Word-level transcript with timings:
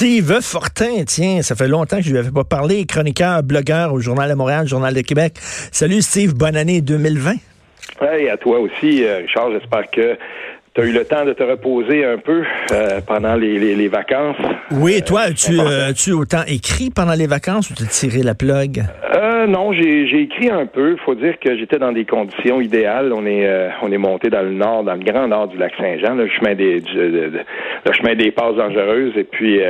Steve 0.00 0.40
Fortin, 0.42 1.02
tiens, 1.04 1.42
ça 1.42 1.56
fait 1.56 1.66
longtemps 1.66 1.96
que 1.96 2.04
je 2.04 2.12
lui 2.12 2.18
avais 2.18 2.30
pas 2.30 2.44
parlé, 2.44 2.86
chroniqueur, 2.86 3.42
blogueur 3.42 3.92
au 3.92 3.98
Journal 3.98 4.30
de 4.30 4.34
Montréal, 4.36 4.68
Journal 4.68 4.94
de 4.94 5.00
Québec. 5.00 5.32
Salut 5.72 6.02
Steve, 6.02 6.34
bonne 6.34 6.54
année 6.54 6.80
2020. 6.80 7.32
Oui, 8.02 8.28
à 8.28 8.36
toi 8.36 8.60
aussi, 8.60 9.02
euh, 9.02 9.16
Richard. 9.16 9.50
J'espère 9.50 9.90
que 9.90 10.16
tu 10.78 10.84
as 10.84 10.86
eu 10.86 10.92
le 10.92 11.04
temps 11.04 11.24
de 11.24 11.32
te 11.32 11.42
reposer 11.42 12.04
un 12.04 12.18
peu 12.18 12.44
euh, 12.72 13.00
pendant 13.04 13.34
les, 13.34 13.88
vacances. 13.88 14.36
Oui, 14.70 15.02
toi, 15.02 15.22
as-tu 15.22 15.58
euh, 15.58 15.88
as 15.88 16.14
autant 16.14 16.42
écrit 16.46 16.90
pendant 16.90 17.14
les 17.14 17.26
vacances 17.26 17.70
ou 17.70 17.74
tu 17.74 17.82
as 17.82 17.86
tiré 17.86 18.22
la 18.22 18.34
plug? 18.34 18.84
non, 19.48 19.72
j'ai 19.72 20.20
écrit 20.20 20.50
un 20.50 20.66
peu. 20.66 20.92
Il 20.92 20.98
faut 21.04 21.14
dire 21.14 21.38
que 21.38 21.56
j'étais 21.56 21.78
dans 21.78 21.92
des 21.92 22.04
conditions 22.04 22.60
idéales. 22.60 23.12
On 23.12 23.24
est 23.24 23.48
on 23.82 23.90
est 23.90 23.98
monté 23.98 24.30
dans 24.30 24.42
le 24.42 24.52
nord, 24.52 24.82
dans 24.82 24.94
le 24.94 25.04
grand 25.04 25.28
nord 25.28 25.48
du 25.48 25.56
lac 25.56 25.72
Saint-Jean, 25.78 26.16
le 26.16 26.28
chemin 26.28 26.54
des 26.54 26.80
le 26.80 27.92
chemin 27.92 28.14
des 28.16 28.32
passes 28.32 28.56
dangereuses. 28.56 29.16
Et 29.16 29.24
puis 29.24 29.60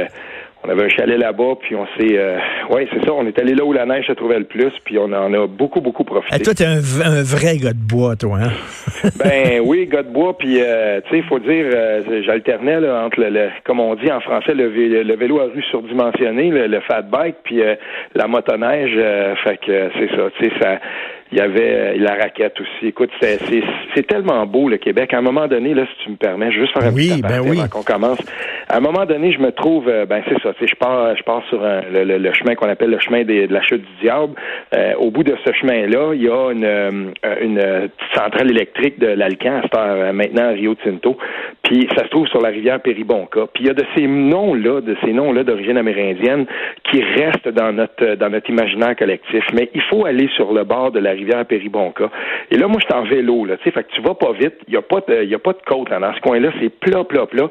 on 0.68 0.72
avait 0.72 0.84
un 0.84 0.88
chalet 0.88 1.18
là-bas, 1.18 1.54
puis 1.60 1.74
on 1.74 1.86
s'est... 1.96 2.18
Euh, 2.18 2.36
oui, 2.70 2.86
c'est 2.92 3.04
ça, 3.06 3.14
on 3.14 3.26
est 3.26 3.38
allé 3.38 3.54
là 3.54 3.64
où 3.64 3.72
la 3.72 3.86
neige 3.86 4.06
se 4.06 4.12
trouvait 4.12 4.38
le 4.38 4.44
plus, 4.44 4.72
puis 4.84 4.98
on 4.98 5.10
en 5.12 5.32
a 5.32 5.46
beaucoup, 5.46 5.80
beaucoup 5.80 6.04
profité. 6.04 6.36
Et 6.36 6.40
toi, 6.40 6.52
t'es 6.52 6.66
un, 6.66 6.78
un 6.78 7.22
vrai 7.22 7.56
gars 7.56 7.72
de 7.72 7.78
bois, 7.78 8.16
toi, 8.16 8.38
hein? 8.42 8.52
ben 9.18 9.60
oui, 9.64 9.86
gars 9.86 10.02
de 10.02 10.10
bois, 10.10 10.36
puis, 10.36 10.58
euh, 10.60 11.00
tu 11.06 11.10
sais, 11.10 11.18
il 11.18 11.24
faut 11.24 11.38
dire, 11.38 11.64
euh, 11.72 12.22
j'alternais 12.24 12.80
là, 12.80 13.02
entre, 13.04 13.20
le, 13.20 13.48
comme 13.64 13.80
on 13.80 13.94
dit 13.94 14.12
en 14.12 14.20
français, 14.20 14.52
le, 14.52 14.68
le 14.68 15.16
vélo 15.16 15.40
à 15.40 15.44
rue 15.44 15.62
surdimensionné, 15.70 16.50
le, 16.50 16.80
fat 16.80 17.02
bike, 17.02 17.36
puis 17.44 17.62
la 18.14 18.26
motoneige, 18.26 18.94
fait 19.44 19.58
que 19.58 19.90
c'est 19.98 20.10
ça, 20.14 20.28
tu 20.38 20.44
sais, 20.44 20.52
ça 20.60 20.78
il 21.30 21.38
y 21.38 21.40
avait 21.40 21.72
euh, 21.72 21.96
la 21.98 22.14
raquette 22.14 22.60
aussi. 22.60 22.86
Écoute, 22.86 23.10
c'est 23.20 24.06
tellement 24.06 24.46
beau 24.46 24.68
le 24.68 24.78
Québec. 24.78 25.12
À 25.12 25.18
un 25.18 25.22
moment 25.22 25.46
donné, 25.46 25.74
là, 25.74 25.84
si 25.86 26.04
tu 26.04 26.10
me 26.10 26.16
permets, 26.16 26.50
je 26.52 26.60
juste 26.60 26.72
faire 26.72 26.84
un 26.84 26.92
oui, 26.92 27.20
ben 27.22 27.40
oui. 27.40 27.58
avant 27.58 27.68
qu'on 27.68 27.82
commence. 27.82 28.18
À 28.68 28.78
un 28.78 28.80
moment 28.80 29.04
donné, 29.04 29.32
je 29.32 29.38
me 29.38 29.52
trouve, 29.52 29.88
euh, 29.88 30.06
ben 30.06 30.22
c'est 30.28 30.40
ça. 30.42 30.52
Je 30.60 30.74
pars, 30.74 31.16
je 31.16 31.22
pars 31.22 31.42
sur 31.48 31.60
le, 31.62 32.32
chemin 32.32 32.54
qu'on 32.54 32.68
appelle 32.68 32.90
le 32.90 32.98
chemin 33.00 33.24
de 33.24 33.46
la 33.52 33.62
chute 33.62 33.82
du 33.82 34.02
diable. 34.02 34.34
Euh, 34.74 34.94
au 34.98 35.10
bout 35.10 35.22
de 35.22 35.34
ce 35.44 35.52
chemin-là, 35.52 36.12
il 36.14 36.22
y 36.22 36.28
a 36.28 36.50
une, 36.50 37.12
une 37.42 37.88
centrale 38.14 38.50
électrique 38.50 38.98
de 38.98 39.08
l'Alcan, 39.08 39.62
à 39.72 40.12
maintenant 40.12 40.52
Rio 40.52 40.74
Tinto. 40.74 41.16
Puis 41.62 41.88
ça 41.96 42.04
se 42.04 42.08
trouve 42.08 42.26
sur 42.28 42.40
la 42.40 42.48
rivière 42.48 42.80
Péribonca. 42.80 43.46
Puis 43.52 43.64
il 43.64 43.66
y 43.66 43.70
a 43.70 43.74
de 43.74 43.84
ces 43.96 44.06
noms-là, 44.06 44.80
de 44.80 44.96
ces 45.04 45.12
noms-là 45.12 45.44
d'origine 45.44 45.76
amérindienne 45.76 46.46
qui 46.90 47.02
restent 47.02 47.48
dans 47.48 47.72
notre 47.72 48.14
dans 48.14 48.30
notre 48.30 48.48
imaginaire 48.48 48.96
collectif. 48.96 49.44
Mais 49.54 49.70
il 49.74 49.82
faut 49.82 50.06
aller 50.06 50.28
sur 50.36 50.52
le 50.52 50.64
bord 50.64 50.90
de 50.90 51.00
la 51.00 51.14
rivière 51.18 51.44
Péribonca. 51.46 52.10
Et 52.50 52.56
là, 52.56 52.66
moi, 52.68 52.78
je 52.80 52.86
suis 52.86 52.94
en 52.94 53.04
vélo, 53.04 53.44
là, 53.44 53.56
tu 53.58 53.64
sais, 53.64 53.70
fait 53.70 53.84
que 53.84 53.92
tu 53.92 54.00
vas 54.02 54.14
pas 54.14 54.32
vite. 54.32 54.54
Il 54.66 54.74
y 54.74 54.76
a 54.76 54.82
pas 54.82 55.00
de, 55.06 55.34
a 55.34 55.38
pas 55.38 55.52
de 55.52 55.62
côte, 55.66 55.90
Dans 55.90 56.14
ce 56.14 56.20
coin-là, 56.20 56.50
c'est 56.60 56.70
plat, 56.70 57.04
plat, 57.04 57.26
plat 57.26 57.48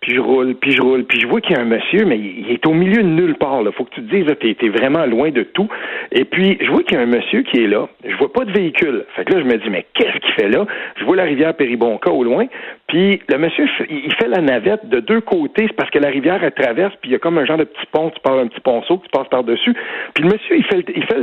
puis 0.00 0.14
je 0.14 0.20
roule, 0.20 0.54
puis 0.54 0.72
je 0.72 0.80
roule, 0.80 1.04
puis 1.04 1.20
je 1.20 1.26
vois 1.26 1.40
qu'il 1.40 1.56
y 1.56 1.58
a 1.58 1.62
un 1.62 1.66
monsieur, 1.66 2.04
mais 2.04 2.18
il 2.18 2.50
est 2.50 2.64
au 2.66 2.72
milieu 2.72 3.02
de 3.02 3.08
nulle 3.08 3.34
part. 3.34 3.62
Là. 3.62 3.72
Faut 3.72 3.84
que 3.84 3.94
tu 3.94 4.02
te 4.02 4.14
dises, 4.14 4.26
t'es 4.40 4.56
es 4.60 4.68
vraiment 4.68 5.04
loin 5.06 5.30
de 5.30 5.42
tout. 5.42 5.68
Et 6.12 6.24
puis, 6.24 6.56
je 6.60 6.70
vois 6.70 6.82
qu'il 6.82 6.96
y 6.96 7.00
a 7.00 7.02
un 7.02 7.06
monsieur 7.06 7.42
qui 7.42 7.62
est 7.62 7.66
là. 7.66 7.88
Je 8.04 8.16
vois 8.16 8.32
pas 8.32 8.44
de 8.44 8.52
véhicule. 8.52 9.04
Fait 9.16 9.24
que 9.24 9.34
là, 9.34 9.40
je 9.40 9.44
me 9.44 9.56
dis, 9.58 9.70
mais 9.70 9.86
qu'est-ce 9.94 10.18
qu'il 10.18 10.32
fait 10.34 10.48
là? 10.48 10.66
Je 10.96 11.04
vois 11.04 11.16
la 11.16 11.24
rivière 11.24 11.54
Péribonca 11.54 12.10
au 12.10 12.22
loin. 12.22 12.46
Puis 12.86 13.20
le 13.28 13.38
monsieur, 13.38 13.66
il 13.90 14.12
fait 14.14 14.28
la 14.28 14.40
navette 14.40 14.88
de 14.88 15.00
deux 15.00 15.20
côtés. 15.20 15.66
C'est 15.66 15.76
parce 15.76 15.90
que 15.90 15.98
la 15.98 16.08
rivière, 16.08 16.42
elle 16.42 16.52
traverse, 16.52 16.94
puis 17.00 17.10
il 17.10 17.12
y 17.12 17.16
a 17.16 17.18
comme 17.18 17.38
un 17.38 17.44
genre 17.44 17.58
de 17.58 17.64
petit 17.64 17.86
pont. 17.92 18.10
Tu 18.10 18.20
pars 18.20 18.38
un 18.38 18.46
petit 18.46 18.60
ponceau, 18.60 19.02
tu 19.02 19.10
passes 19.10 19.28
par-dessus. 19.28 19.74
Puis 20.14 20.24
le 20.24 20.30
monsieur, 20.30 20.56
il 20.56 20.64
fait, 20.64 20.84
il 20.94 21.04
fait 21.04 21.18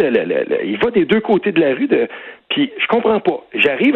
il 0.64 0.78
va 0.78 0.92
des 0.92 1.06
deux 1.06 1.22
côtés 1.22 1.52
de 1.52 1.62
la 1.62 1.73
rue. 1.73 1.88
De, 1.88 2.08
puis 2.50 2.72
je 2.78 2.88
comprends 2.88 3.20
pas. 3.20 3.44
J'arrive, 3.54 3.94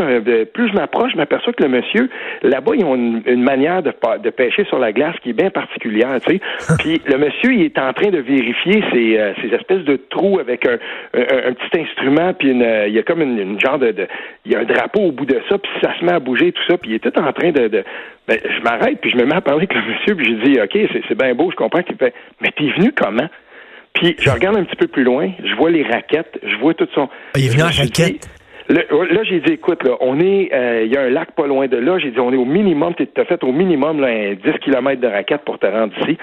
plus 0.54 0.70
je 0.70 0.74
m'approche, 0.74 1.12
je 1.12 1.18
m'aperçois 1.18 1.54
que 1.54 1.64
le 1.64 1.70
monsieur, 1.70 2.10
là-bas, 2.42 2.72
ils 2.76 2.84
ont 2.84 2.96
une, 2.96 3.44
manière 3.44 3.84
de, 3.84 3.94
de 4.22 4.30
pêcher 4.30 4.66
sur 4.66 4.80
la 4.80 4.92
glace 4.92 5.16
qui 5.22 5.30
est 5.30 5.34
bien 5.34 5.50
particulière, 5.50 6.20
tu 6.26 6.34
sais. 6.34 6.76
Puis 6.80 7.02
le 7.06 7.18
monsieur, 7.18 7.54
il 7.54 7.64
est 7.64 7.78
en 7.78 7.94
train 7.94 8.10
de 8.10 8.20
vérifier 8.20 8.84
ces, 8.92 9.18
euh, 9.18 9.34
ces 9.42 9.54
espèces 9.54 9.84
de 9.86 9.98
trous 10.10 10.40
avec 10.40 10.66
un, 10.66 10.78
un, 11.14 11.54
petit 11.54 11.80
instrument, 11.80 12.34
puis 12.34 12.50
une, 12.52 12.68
il 12.88 12.94
y 12.94 13.00
a 13.00 13.04
comme 13.04 13.22
une, 13.22 13.60
genre 13.60 13.80
de, 13.80 13.94
il 14.46 14.52
y 14.52 14.56
a 14.56 14.60
un 14.60 14.66
drapeau 14.66 15.02
au 15.02 15.12
bout 15.12 15.26
de 15.26 15.40
ça, 15.48 15.58
puis 15.58 15.72
ça 15.82 15.98
se 15.98 16.04
met 16.04 16.12
à 16.12 16.20
bouger 16.20 16.52
tout 16.52 16.64
ça, 16.68 16.78
puis 16.78 16.92
il 16.92 16.96
est 16.96 17.00
tout 17.00 17.18
en 17.20 17.32
train 17.32 17.52
de, 17.52 17.68
de 17.68 17.84
ben, 18.28 18.38
je 18.44 18.62
m'arrête, 18.62 19.00
puis 19.02 19.12
je 19.12 19.18
me 19.18 19.26
mets 19.26 19.36
à 19.36 19.42
parler 19.42 19.68
avec 19.70 19.74
le 19.74 19.82
monsieur, 19.82 20.16
puis 20.16 20.26
je 20.26 20.52
dis, 20.52 20.60
ok, 20.62 21.02
c'est 21.08 21.18
bien 21.18 21.34
beau, 21.34 21.50
je 21.52 21.56
comprends 21.56 21.82
qu'il 21.82 21.96
fait, 21.96 22.14
mais 22.42 22.52
t'es 22.56 22.70
venu 22.78 22.92
comment? 22.92 23.28
Puis 23.94 24.16
je 24.20 24.30
regarde 24.30 24.58
un 24.58 24.64
petit 24.64 24.76
peu 24.76 24.88
plus 24.88 25.04
loin, 25.04 25.32
je 25.44 25.56
vois 25.56 25.72
les 25.72 25.84
raquettes, 25.84 26.40
je 26.44 26.56
vois 26.58 26.74
tout 26.74 26.88
son. 26.94 27.10
Il 27.36 27.46
est 27.46 27.50
venu 27.50 27.64
en 27.64 27.68
raquette? 27.68 28.28
Là, 28.70 29.24
j'ai 29.24 29.40
dit, 29.40 29.54
écoute, 29.54 29.84
là, 29.84 29.98
on 30.00 30.20
est, 30.20 30.54
euh, 30.54 30.84
il 30.86 30.94
y 30.94 30.98
a 30.98 31.02
un 31.02 31.10
lac 31.10 31.32
pas 31.32 31.48
loin 31.48 31.68
de 31.68 31.78
là. 31.78 31.98
J'ai 32.00 32.12
dit, 32.12 32.20
on 32.20 32.32
est 32.32 32.38
au 32.38 32.46
minimum, 32.46 32.94
tu 32.96 33.08
as 33.18 33.26
fait 33.26 33.44
au 33.44 33.52
minimum 33.52 34.00
là, 34.00 34.36
10 34.36 34.60
km 34.62 35.02
de 35.02 35.08
raquette 35.08 35.42
pour 35.46 35.60
te 35.60 35.66
rendre 35.66 35.94
ici. 36.02 36.18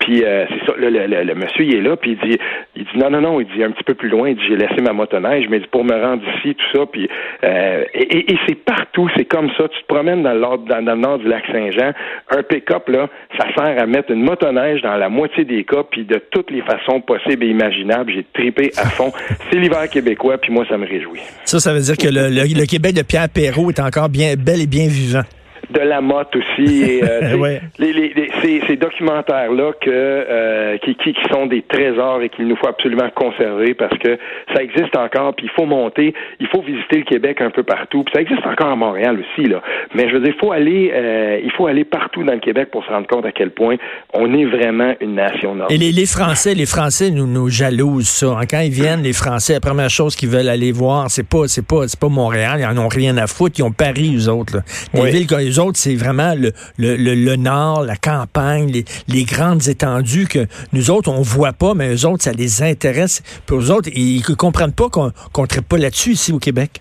Puis 0.00 0.24
euh, 0.24 0.46
c'est 0.48 0.66
ça, 0.66 0.72
le, 0.78 0.88
le, 0.88 1.34
monsieur, 1.34 1.64
il 1.64 1.74
est 1.74 1.82
là, 1.82 1.94
puis 1.94 2.12
il 2.12 2.30
dit, 2.30 2.38
il 2.74 2.84
dit, 2.84 2.98
non, 2.98 3.10
non, 3.10 3.20
non, 3.20 3.40
il 3.40 3.46
dit 3.54 3.62
un 3.62 3.70
petit 3.70 3.84
peu 3.84 3.92
plus 3.92 4.08
loin, 4.08 4.30
il 4.30 4.36
dit, 4.36 4.42
j'ai 4.48 4.56
laissé 4.56 4.80
ma 4.80 4.94
motoneige, 4.94 5.46
mais 5.50 5.58
il 5.58 5.62
dit, 5.62 5.68
pour 5.70 5.84
me 5.84 5.92
rendre 5.92 6.22
ici, 6.38 6.54
tout 6.54 6.78
ça, 6.78 6.86
puis 6.90 7.06
euh, 7.44 7.84
et, 7.92 8.32
et, 8.32 8.38
c'est 8.48 8.54
partout, 8.64 9.10
c'est 9.14 9.26
comme 9.26 9.50
ça. 9.58 9.68
Tu 9.68 9.82
te 9.82 9.86
promènes 9.86 10.22
dans 10.22 10.32
le, 10.32 10.40
nord, 10.40 10.58
dans, 10.58 10.80
le 10.80 10.94
nord 10.96 11.18
du 11.18 11.28
lac 11.28 11.44
Saint-Jean, 11.52 11.92
un 12.30 12.42
pick-up, 12.42 12.88
là, 12.88 13.08
ça 13.38 13.46
sert 13.54 13.82
à 13.82 13.86
mettre 13.86 14.10
une 14.10 14.22
motoneige 14.22 14.80
dans 14.80 14.96
la 14.96 15.10
moitié 15.10 15.44
des 15.44 15.64
cas, 15.64 15.82
puis 15.90 16.04
de 16.04 16.20
toutes 16.30 16.50
les 16.50 16.62
façons 16.62 17.02
possibles 17.02 17.44
et 17.44 17.48
imaginables. 17.48 18.10
J'ai 18.10 18.24
tripé 18.32 18.70
à 18.78 18.86
fond. 18.86 19.12
c'est 19.50 19.58
l'hiver 19.58 19.86
québécois, 19.90 20.38
puis 20.38 20.50
moi, 20.50 20.64
ça 20.66 20.78
me 20.78 20.86
réjouit. 20.86 21.20
Ça, 21.44 21.60
ça 21.60 21.74
veut 21.74 21.80
dire 21.80 21.98
que 21.98 22.08
le, 22.10 22.66
Québec 22.66 22.94
de 22.94 23.02
Pierre 23.02 23.28
Perrault 23.28 23.68
est 23.68 23.80
encore 23.80 24.08
bien 24.08 24.34
bel 24.38 24.62
et 24.62 24.66
bien 24.66 24.86
vivant 24.86 25.24
de 25.70 25.80
la 25.80 26.00
motte 26.00 26.34
aussi. 26.36 26.82
Et, 26.82 27.04
euh, 27.04 27.58
ces, 28.42 28.76
documentaires-là 28.76 29.72
que, 29.80 29.90
euh, 29.90 30.78
qui, 30.78 30.94
qui, 30.94 31.14
sont 31.30 31.46
des 31.46 31.62
trésors 31.62 32.22
et 32.22 32.28
qu'il 32.28 32.46
nous 32.46 32.56
faut 32.56 32.68
absolument 32.68 33.08
conserver 33.14 33.74
parce 33.74 33.96
que 33.98 34.18
ça 34.54 34.62
existe 34.62 34.96
encore, 34.96 35.34
puis 35.34 35.46
il 35.46 35.50
faut 35.50 35.66
monter, 35.66 36.14
il 36.40 36.46
faut 36.48 36.62
visiter 36.62 36.98
le 36.98 37.04
Québec 37.04 37.40
un 37.40 37.50
peu 37.50 37.62
partout. 37.62 38.04
Puis 38.04 38.12
ça 38.14 38.20
existe 38.20 38.46
encore 38.46 38.68
à 38.68 38.76
Montréal 38.76 39.20
aussi, 39.20 39.48
là. 39.48 39.62
Mais 39.94 40.08
je 40.08 40.14
veux 40.14 40.20
dire, 40.20 40.32
il 40.34 40.40
faut 40.40 40.52
aller, 40.52 40.90
euh, 40.94 41.40
il 41.42 41.50
faut 41.52 41.66
aller 41.66 41.84
partout 41.84 42.24
dans 42.24 42.32
le 42.32 42.40
Québec 42.40 42.70
pour 42.70 42.84
se 42.84 42.90
rendre 42.90 43.06
compte 43.06 43.26
à 43.26 43.32
quel 43.32 43.50
point 43.50 43.76
on 44.12 44.32
est 44.32 44.44
vraiment 44.44 44.94
une 45.00 45.14
nation 45.14 45.54
nord. 45.54 45.70
Et 45.70 45.78
les, 45.78 45.92
les, 45.92 46.06
Français, 46.06 46.54
les 46.54 46.66
Français 46.66 47.10
nous, 47.10 47.26
nous 47.26 47.48
jalousent 47.48 48.08
ça. 48.08 48.38
Hein. 48.38 48.46
Quand 48.50 48.60
ils 48.60 48.72
viennent, 48.72 49.02
les 49.02 49.12
Français, 49.12 49.54
la 49.54 49.60
première 49.60 49.90
chose 49.90 50.16
qu'ils 50.16 50.28
veulent 50.28 50.48
aller 50.48 50.72
voir, 50.72 51.10
c'est 51.10 51.28
pas, 51.28 51.46
c'est 51.46 51.66
pas, 51.66 51.86
c'est 51.86 51.98
pas 51.98 52.08
Montréal. 52.08 52.60
Ils 52.60 52.66
en 52.66 52.82
ont 52.82 52.88
rien 52.88 53.16
à 53.16 53.26
foutre. 53.26 53.58
Ils 53.58 53.62
ont 53.62 53.72
Paris, 53.72 54.16
eux 54.16 54.28
autres. 54.28 54.56
Là. 54.56 54.62
Les 54.94 55.10
villes, 55.10 55.26
autres, 55.60 55.78
c'est 55.78 55.94
vraiment 55.94 56.34
le, 56.34 56.52
le, 56.78 56.96
le, 56.96 57.36
nord, 57.36 57.82
la 57.82 57.96
campagne, 57.96 58.70
les, 58.70 58.84
les, 59.08 59.24
grandes 59.24 59.68
étendues 59.68 60.26
que 60.26 60.46
nous 60.72 60.90
autres, 60.90 61.10
on 61.10 61.22
voit 61.22 61.52
pas, 61.52 61.74
mais 61.74 61.94
eux 61.94 62.06
autres, 62.06 62.24
ça 62.24 62.32
les 62.32 62.62
intéresse. 62.62 63.22
Pour 63.46 63.60
eux 63.60 63.70
autres, 63.70 63.90
ils 63.94 64.22
ne 64.28 64.34
comprennent 64.34 64.72
pas 64.72 64.88
qu'on 64.88 65.06
ne 65.06 65.46
traite 65.46 65.66
pas 65.66 65.78
là-dessus 65.78 66.12
ici 66.12 66.32
au 66.32 66.38
Québec. 66.38 66.80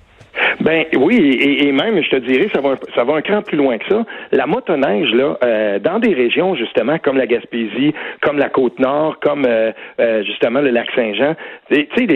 Ben 0.62 0.86
oui, 0.98 1.38
et, 1.42 1.72
même, 1.72 2.04
je 2.04 2.10
te 2.10 2.18
dirais, 2.18 2.48
ça 2.54 2.60
va, 2.60 2.76
ça 2.94 3.06
va 3.06 3.16
un 3.16 3.22
cran 3.22 3.42
plus 3.42 3.58
loin 3.58 3.78
que 3.78 3.86
ça. 3.88 4.06
La 4.34 4.46
motoneige, 4.46 5.10
là, 5.14 5.38
euh, 5.42 5.80
dans 5.80 6.00
des 6.00 6.14
régions, 6.14 6.54
justement, 6.56 6.98
comme 7.00 7.18
la 7.18 7.28
Gaspésie, 7.28 7.94
comme 8.22 8.38
la 8.38 8.50
Côte-Nord, 8.50 9.20
comme 9.22 9.46
euh, 9.46 9.72
euh, 10.02 10.22
justement 10.24 10.60
le 10.60 10.72
lac 10.72 10.90
Saint-Jean, 10.94 11.36
tu 11.72 11.88
sais, 11.96 12.08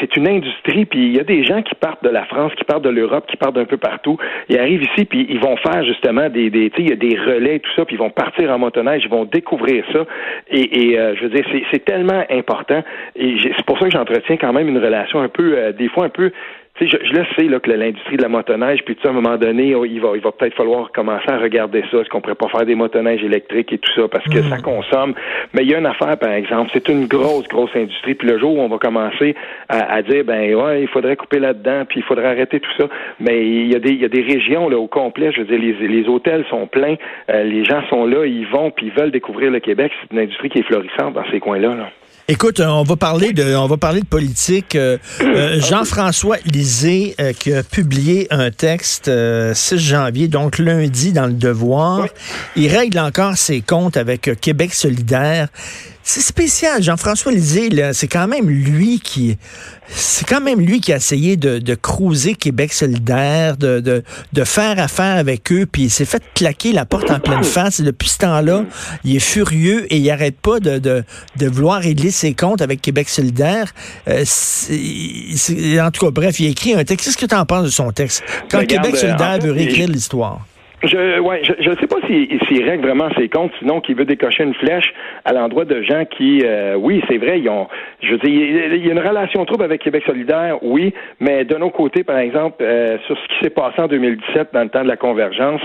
c'est 0.00 0.16
une 0.16 0.28
industrie, 0.28 0.84
puis 0.84 0.98
il 0.98 1.16
y 1.16 1.20
a 1.20 1.24
des 1.24 1.44
gens 1.44 1.62
qui 1.62 1.74
partent 1.76 2.04
de 2.04 2.10
la 2.10 2.26
France, 2.26 2.52
qui 2.56 2.64
partent 2.64 2.84
de 2.84 2.90
l'Europe, 2.90 3.26
qui 3.26 3.38
partent 3.38 3.54
d'un 3.54 3.64
peu 3.64 3.78
partout. 3.78 4.18
Ils 4.50 4.58
arrivent 4.58 4.82
ici, 4.82 5.06
puis 5.06 5.26
ils 5.30 5.40
vont 5.40 5.56
faire 5.56 5.82
justement 5.84 6.28
des, 6.28 6.50
des 6.50 6.68
tu 6.68 6.76
sais, 6.76 6.82
il 6.82 6.90
y 6.90 6.92
a 6.92 6.96
des 6.96 7.18
relais, 7.18 7.58
tout 7.58 7.70
ça, 7.74 7.86
puis 7.86 7.96
ils 7.96 7.98
vont 7.98 8.10
partir 8.10 8.50
en 8.50 8.58
motoneige, 8.58 9.02
ils 9.04 9.10
vont 9.10 9.24
découvrir 9.24 9.84
ça. 9.94 10.04
Et, 10.50 10.90
et 10.90 10.96
je 11.16 11.22
veux 11.22 11.30
dire, 11.30 11.44
c'est 11.72 11.84
tellement 11.84 12.22
important. 12.30 12.82
Et 13.16 13.36
c'est 13.40 13.64
pour 13.64 13.78
ça 13.78 13.86
que 13.86 13.92
j'entretiens 13.92 14.36
quand 14.36 14.52
même 14.52 14.68
une 14.68 14.78
relation 14.78 15.20
un 15.20 15.28
peu, 15.28 15.72
des 15.72 15.88
fois 15.88 16.04
un 16.04 16.10
peu 16.10 16.32
je, 16.86 16.96
je 17.02 17.12
le 17.12 17.24
sais 17.36 17.44
là, 17.44 17.60
que 17.60 17.70
l'industrie 17.70 18.16
de 18.16 18.22
la 18.22 18.28
motoneige, 18.28 18.84
puis 18.84 18.96
à 19.04 19.08
un 19.08 19.12
moment 19.12 19.36
donné, 19.36 19.74
oh, 19.74 19.84
il 19.84 20.00
va, 20.00 20.10
il 20.14 20.20
va 20.20 20.32
peut-être 20.32 20.54
falloir 20.54 20.92
commencer 20.92 21.28
à 21.28 21.38
regarder 21.38 21.82
ça. 21.90 21.98
Est-ce 21.98 22.08
qu'on 22.08 22.20
pourrait 22.20 22.34
pas 22.34 22.48
faire 22.48 22.66
des 22.66 22.74
motoneiges 22.74 23.22
électriques 23.22 23.72
et 23.72 23.78
tout 23.78 23.92
ça, 23.94 24.08
parce 24.08 24.24
que 24.26 24.42
ça 24.42 24.56
mm. 24.56 24.62
consomme. 24.62 25.14
Mais 25.54 25.62
il 25.62 25.70
y 25.70 25.74
a 25.74 25.78
une 25.78 25.86
affaire, 25.86 26.16
par 26.18 26.32
exemple, 26.32 26.70
c'est 26.72 26.88
une 26.88 27.06
grosse, 27.06 27.48
grosse 27.48 27.74
industrie. 27.74 28.14
Puis 28.14 28.28
le 28.28 28.38
jour 28.38 28.56
où 28.56 28.60
on 28.60 28.68
va 28.68 28.78
commencer 28.78 29.34
à, 29.68 30.02
dire, 30.02 30.24
ben 30.24 30.54
ouais, 30.54 30.82
il 30.82 30.88
faudrait 30.88 31.16
couper 31.16 31.38
là-dedans, 31.38 31.84
puis 31.88 32.00
il 32.00 32.02
faudrait 32.04 32.28
arrêter 32.28 32.60
tout 32.60 32.72
ça. 32.78 32.88
Mais 33.20 33.44
il 33.44 33.72
y 33.72 33.74
a 33.74 33.78
des, 33.78 33.90
il 33.90 34.00
y 34.00 34.04
a 34.04 34.08
des 34.08 34.22
régions 34.22 34.68
là 34.68 34.78
au 34.78 34.86
complet. 34.86 35.32
Je 35.32 35.40
veux 35.40 35.46
dire, 35.46 35.58
les, 35.58 35.88
les 35.88 36.08
hôtels 36.08 36.44
sont 36.50 36.66
pleins, 36.66 36.96
euh, 37.30 37.44
les 37.44 37.64
gens 37.64 37.82
sont 37.88 38.06
là, 38.06 38.24
ils 38.26 38.46
vont, 38.46 38.70
puis 38.70 38.86
ils 38.86 38.92
veulent 38.92 39.10
découvrir 39.10 39.50
le 39.50 39.60
Québec. 39.60 39.92
C'est 40.02 40.14
une 40.14 40.22
industrie 40.22 40.48
qui 40.48 40.58
est 40.58 40.66
florissante 40.66 41.14
dans 41.14 41.24
ces 41.30 41.40
coins-là. 41.40 41.74
là 41.74 41.90
Écoute, 42.30 42.60
on 42.60 42.82
va 42.82 42.96
parler 42.96 43.32
de, 43.32 43.56
on 43.56 43.66
va 43.68 43.78
parler 43.78 44.02
de 44.02 44.06
politique. 44.06 44.74
Euh, 44.74 44.98
euh, 45.22 45.58
Jean-François 45.62 46.36
Lisée 46.44 47.14
euh, 47.18 47.32
qui 47.32 47.54
a 47.54 47.62
publié 47.62 48.26
un 48.30 48.50
texte 48.50 49.10
6 49.54 49.78
janvier, 49.78 50.28
donc 50.28 50.58
lundi 50.58 51.14
dans 51.14 51.24
le 51.24 51.32
Devoir. 51.32 52.06
Il 52.54 52.68
règle 52.68 52.98
encore 52.98 53.38
ses 53.38 53.62
comptes 53.62 53.96
avec 53.96 54.38
Québec 54.42 54.74
solidaire. 54.74 55.48
C'est 56.10 56.22
spécial. 56.22 56.82
Jean-François 56.82 57.32
Lisée, 57.32 57.68
c'est 57.92 58.08
quand 58.08 58.26
même 58.28 58.48
lui 58.48 58.98
qui, 58.98 59.36
c'est 59.88 60.26
quand 60.26 60.40
même 60.40 60.58
lui 60.58 60.80
qui 60.80 60.94
a 60.94 60.96
essayé 60.96 61.36
de, 61.36 61.58
de 61.58 61.74
cruiser 61.74 62.32
Québec 62.32 62.72
solidaire, 62.72 63.58
de, 63.58 63.80
de, 63.80 64.02
de 64.32 64.44
faire 64.44 64.78
affaire 64.78 65.16
avec 65.16 65.52
eux, 65.52 65.66
puis 65.70 65.82
il 65.82 65.90
s'est 65.90 66.06
fait 66.06 66.22
claquer 66.32 66.72
la 66.72 66.86
porte 66.86 67.10
en 67.10 67.20
pleine 67.20 67.44
face. 67.44 67.82
depuis 67.82 68.08
ce 68.08 68.16
temps-là, 68.20 68.64
il 69.04 69.16
est 69.16 69.20
furieux 69.20 69.84
et 69.92 69.98
il 69.98 70.10
arrête 70.10 70.40
pas 70.40 70.60
de, 70.60 70.78
de, 70.78 71.04
de 71.36 71.46
vouloir 71.46 71.82
régler 71.82 72.10
ses 72.10 72.32
comptes 72.32 72.62
avec 72.62 72.80
Québec 72.80 73.10
solidaire. 73.10 73.74
Euh, 74.08 74.24
en 75.78 75.90
tout 75.90 76.06
cas, 76.06 76.10
bref, 76.10 76.40
il 76.40 76.46
a 76.46 76.48
écrit 76.48 76.72
un 76.72 76.84
texte. 76.84 77.04
Qu'est-ce 77.04 77.18
que 77.18 77.26
tu 77.26 77.34
en 77.34 77.44
penses 77.44 77.64
de 77.64 77.70
son 77.70 77.92
texte? 77.92 78.22
Quand 78.50 78.64
Québec 78.64 78.94
euh, 78.94 78.98
solidaire 78.98 79.40
veut 79.42 79.52
réécrire 79.52 79.88
l'histoire. 79.88 80.46
Je 80.84 81.18
ouais, 81.18 81.42
je 81.42 81.70
ne 81.70 81.74
sais 81.74 81.88
pas 81.88 81.96
s'il 82.06 82.38
si, 82.46 82.62
règle 82.62 82.86
vraiment 82.86 83.08
ses 83.18 83.28
comptes, 83.28 83.50
sinon 83.58 83.80
qu'il 83.80 83.96
veut 83.96 84.04
décocher 84.04 84.44
une 84.44 84.54
flèche 84.54 84.94
à 85.24 85.32
l'endroit 85.32 85.64
de 85.64 85.82
gens 85.82 86.04
qui, 86.04 86.42
euh, 86.44 86.76
oui, 86.76 87.02
c'est 87.08 87.18
vrai, 87.18 87.40
ils 87.40 87.48
ont, 87.48 87.66
je 88.00 88.12
veux 88.12 88.20
il 88.24 88.86
y 88.86 88.88
a 88.88 88.92
une 88.92 89.00
relation 89.00 89.44
trouble 89.44 89.64
avec 89.64 89.82
Québec 89.82 90.04
solidaire, 90.06 90.58
oui, 90.62 90.94
mais 91.18 91.44
de 91.44 91.56
nos 91.56 91.70
côtés, 91.70 92.04
par 92.04 92.18
exemple, 92.18 92.62
euh, 92.62 92.96
sur 93.06 93.18
ce 93.18 93.28
qui 93.28 93.44
s'est 93.44 93.50
passé 93.50 93.80
en 93.80 93.88
2017 93.88 94.50
dans 94.52 94.62
le 94.62 94.68
temps 94.68 94.84
de 94.84 94.88
la 94.88 94.96
convergence, 94.96 95.60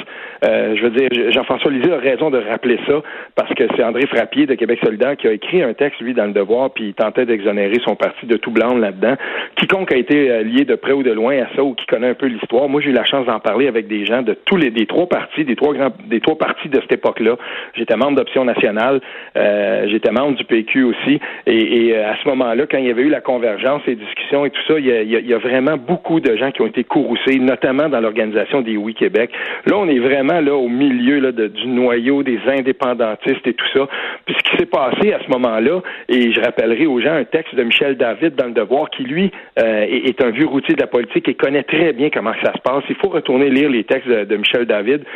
euh, 0.46 0.76
je 0.76 0.82
veux 0.82 0.90
dire, 0.90 1.10
Jean-François 1.32 1.70
Lisée 1.70 1.94
a 1.94 1.98
raison 1.98 2.32
de 2.32 2.40
rappeler 2.40 2.80
ça 2.88 3.04
parce 3.36 3.54
que 3.54 3.66
c'est 3.76 3.84
André 3.84 4.08
Frappier 4.08 4.48
de 4.48 4.56
Québec 4.56 4.80
solidaire 4.84 5.16
qui 5.16 5.28
a 5.28 5.34
écrit 5.34 5.62
un 5.62 5.74
texte, 5.76 6.02
lui, 6.02 6.16
dans 6.16 6.26
le 6.26 6.34
Devoir, 6.34 6.72
puis 6.72 6.86
il 6.86 6.94
tentait 6.96 7.28
d'exonérer 7.28 7.78
son 7.86 7.96
parti 7.96 8.26
de 8.26 8.38
tout 8.38 8.52
blanc 8.52 8.76
là-dedans. 8.76 9.14
Quiconque 9.58 9.94
a 9.94 9.98
été 9.98 10.44
lié 10.44 10.66
de 10.66 10.74
près 10.74 10.94
ou 10.94 11.04
de 11.04 11.12
loin 11.12 11.38
à 11.38 11.56
ça 11.56 11.64
ou 11.64 11.76
qui 11.76 11.86
connaît 11.86 12.10
un 12.10 12.14
peu 12.16 12.26
l'histoire, 12.26 12.68
moi, 12.68 12.82
j'ai 12.82 12.90
eu 12.90 12.94
la 12.94 13.06
chance 13.06 13.28
d'en 13.28 13.40
parler 13.40 13.68
avec 13.68 13.88
des 13.88 14.08
gens 14.08 14.24
de 14.24 14.34
tous 14.34 14.58
les 14.58 14.72
des 14.72 14.88
trois 14.88 15.03
partis, 15.08 15.46
des 15.46 15.56
trois 15.56 15.74
grands, 15.74 15.92
trois 16.22 16.38
partis 16.38 16.70
de 16.70 16.80
cette 16.82 16.94
époque-là. 16.94 17.38
J'étais 17.76 17.96
membre 17.96 18.18
d'Option 18.18 18.46
nationale, 18.46 19.02
euh, 19.38 19.88
j'étais 19.90 20.12
membre 20.12 20.38
du 20.38 20.46
PQ 20.46 20.84
aussi, 20.84 21.20
et, 21.46 21.94
euh, 21.94 22.12
à 22.12 22.16
ce 22.22 22.28
moment-là, 22.30 22.66
quand 22.70 22.78
il 22.78 22.86
y 22.86 22.92
avait 22.92 23.04
eu 23.04 23.10
la 23.10 23.22
convergence, 23.22 23.82
les 23.86 23.96
discussions 23.96 24.46
et 24.46 24.50
tout 24.50 24.62
ça, 24.68 24.80
il 24.80 24.86
y 24.86 25.34
a, 25.34 25.38
vraiment 25.38 25.76
beaucoup 25.78 26.22
de 26.22 26.38
gens 26.38 26.52
qui 26.52 26.62
ont 26.62 26.68
été 26.68 26.84
courroucés, 26.84 27.38
notamment 27.38 27.90
dans 27.90 28.00
l'organisation 28.00 28.62
des 28.62 28.78
Oui 28.78 28.94
Québec. 28.94 29.32
Là, 29.66 29.78
on 29.78 29.88
est 29.90 30.00
vraiment 30.00 30.40
là 30.40 30.56
au 30.56 30.70
milieu 30.70 31.32
de, 31.32 31.48
du 31.48 31.68
noyau 31.68 32.24
des 32.24 32.40
indépendantistes 32.48 33.46
et 33.46 33.54
tout 33.54 33.66
ça. 33.74 33.88
Puis 34.26 34.36
ce 34.38 34.50
qui 34.50 34.58
s'est 34.58 34.66
passé 34.66 35.12
à 35.12 35.20
ce 35.20 35.30
moment-là, 35.32 35.82
et 36.08 36.32
je 36.32 36.40
rappellerai 36.40 36.86
aux 36.86 37.02
gens 37.02 37.14
un 37.14 37.26
texte 37.26 37.56
de 37.56 37.64
Michel 37.64 37.98
David 37.98 38.36
dans 38.36 38.46
le 38.46 38.54
Devoir, 38.54 38.90
qui 38.90 39.04
lui 39.04 39.32
euh, 39.60 39.86
est, 39.90 40.22
un 40.24 40.30
vieux 40.30 40.48
routier 40.48 40.76
de 40.76 40.82
la 40.82 40.88
politique 40.88 41.28
et 41.28 41.34
connaît 41.34 41.64
très 41.64 41.94
bien 41.94 42.10
comment 42.10 42.34
ça 42.44 42.54
se 42.54 42.62
passe. 42.62 42.84
Il 42.90 42.96
faut 42.96 43.10
retourner 43.10 43.50
lire 43.50 43.70
les 43.70 43.84
textes 43.84 44.08
de 44.08 44.38
Michel 44.38 44.66
David 44.66 44.93
did. 44.98 45.08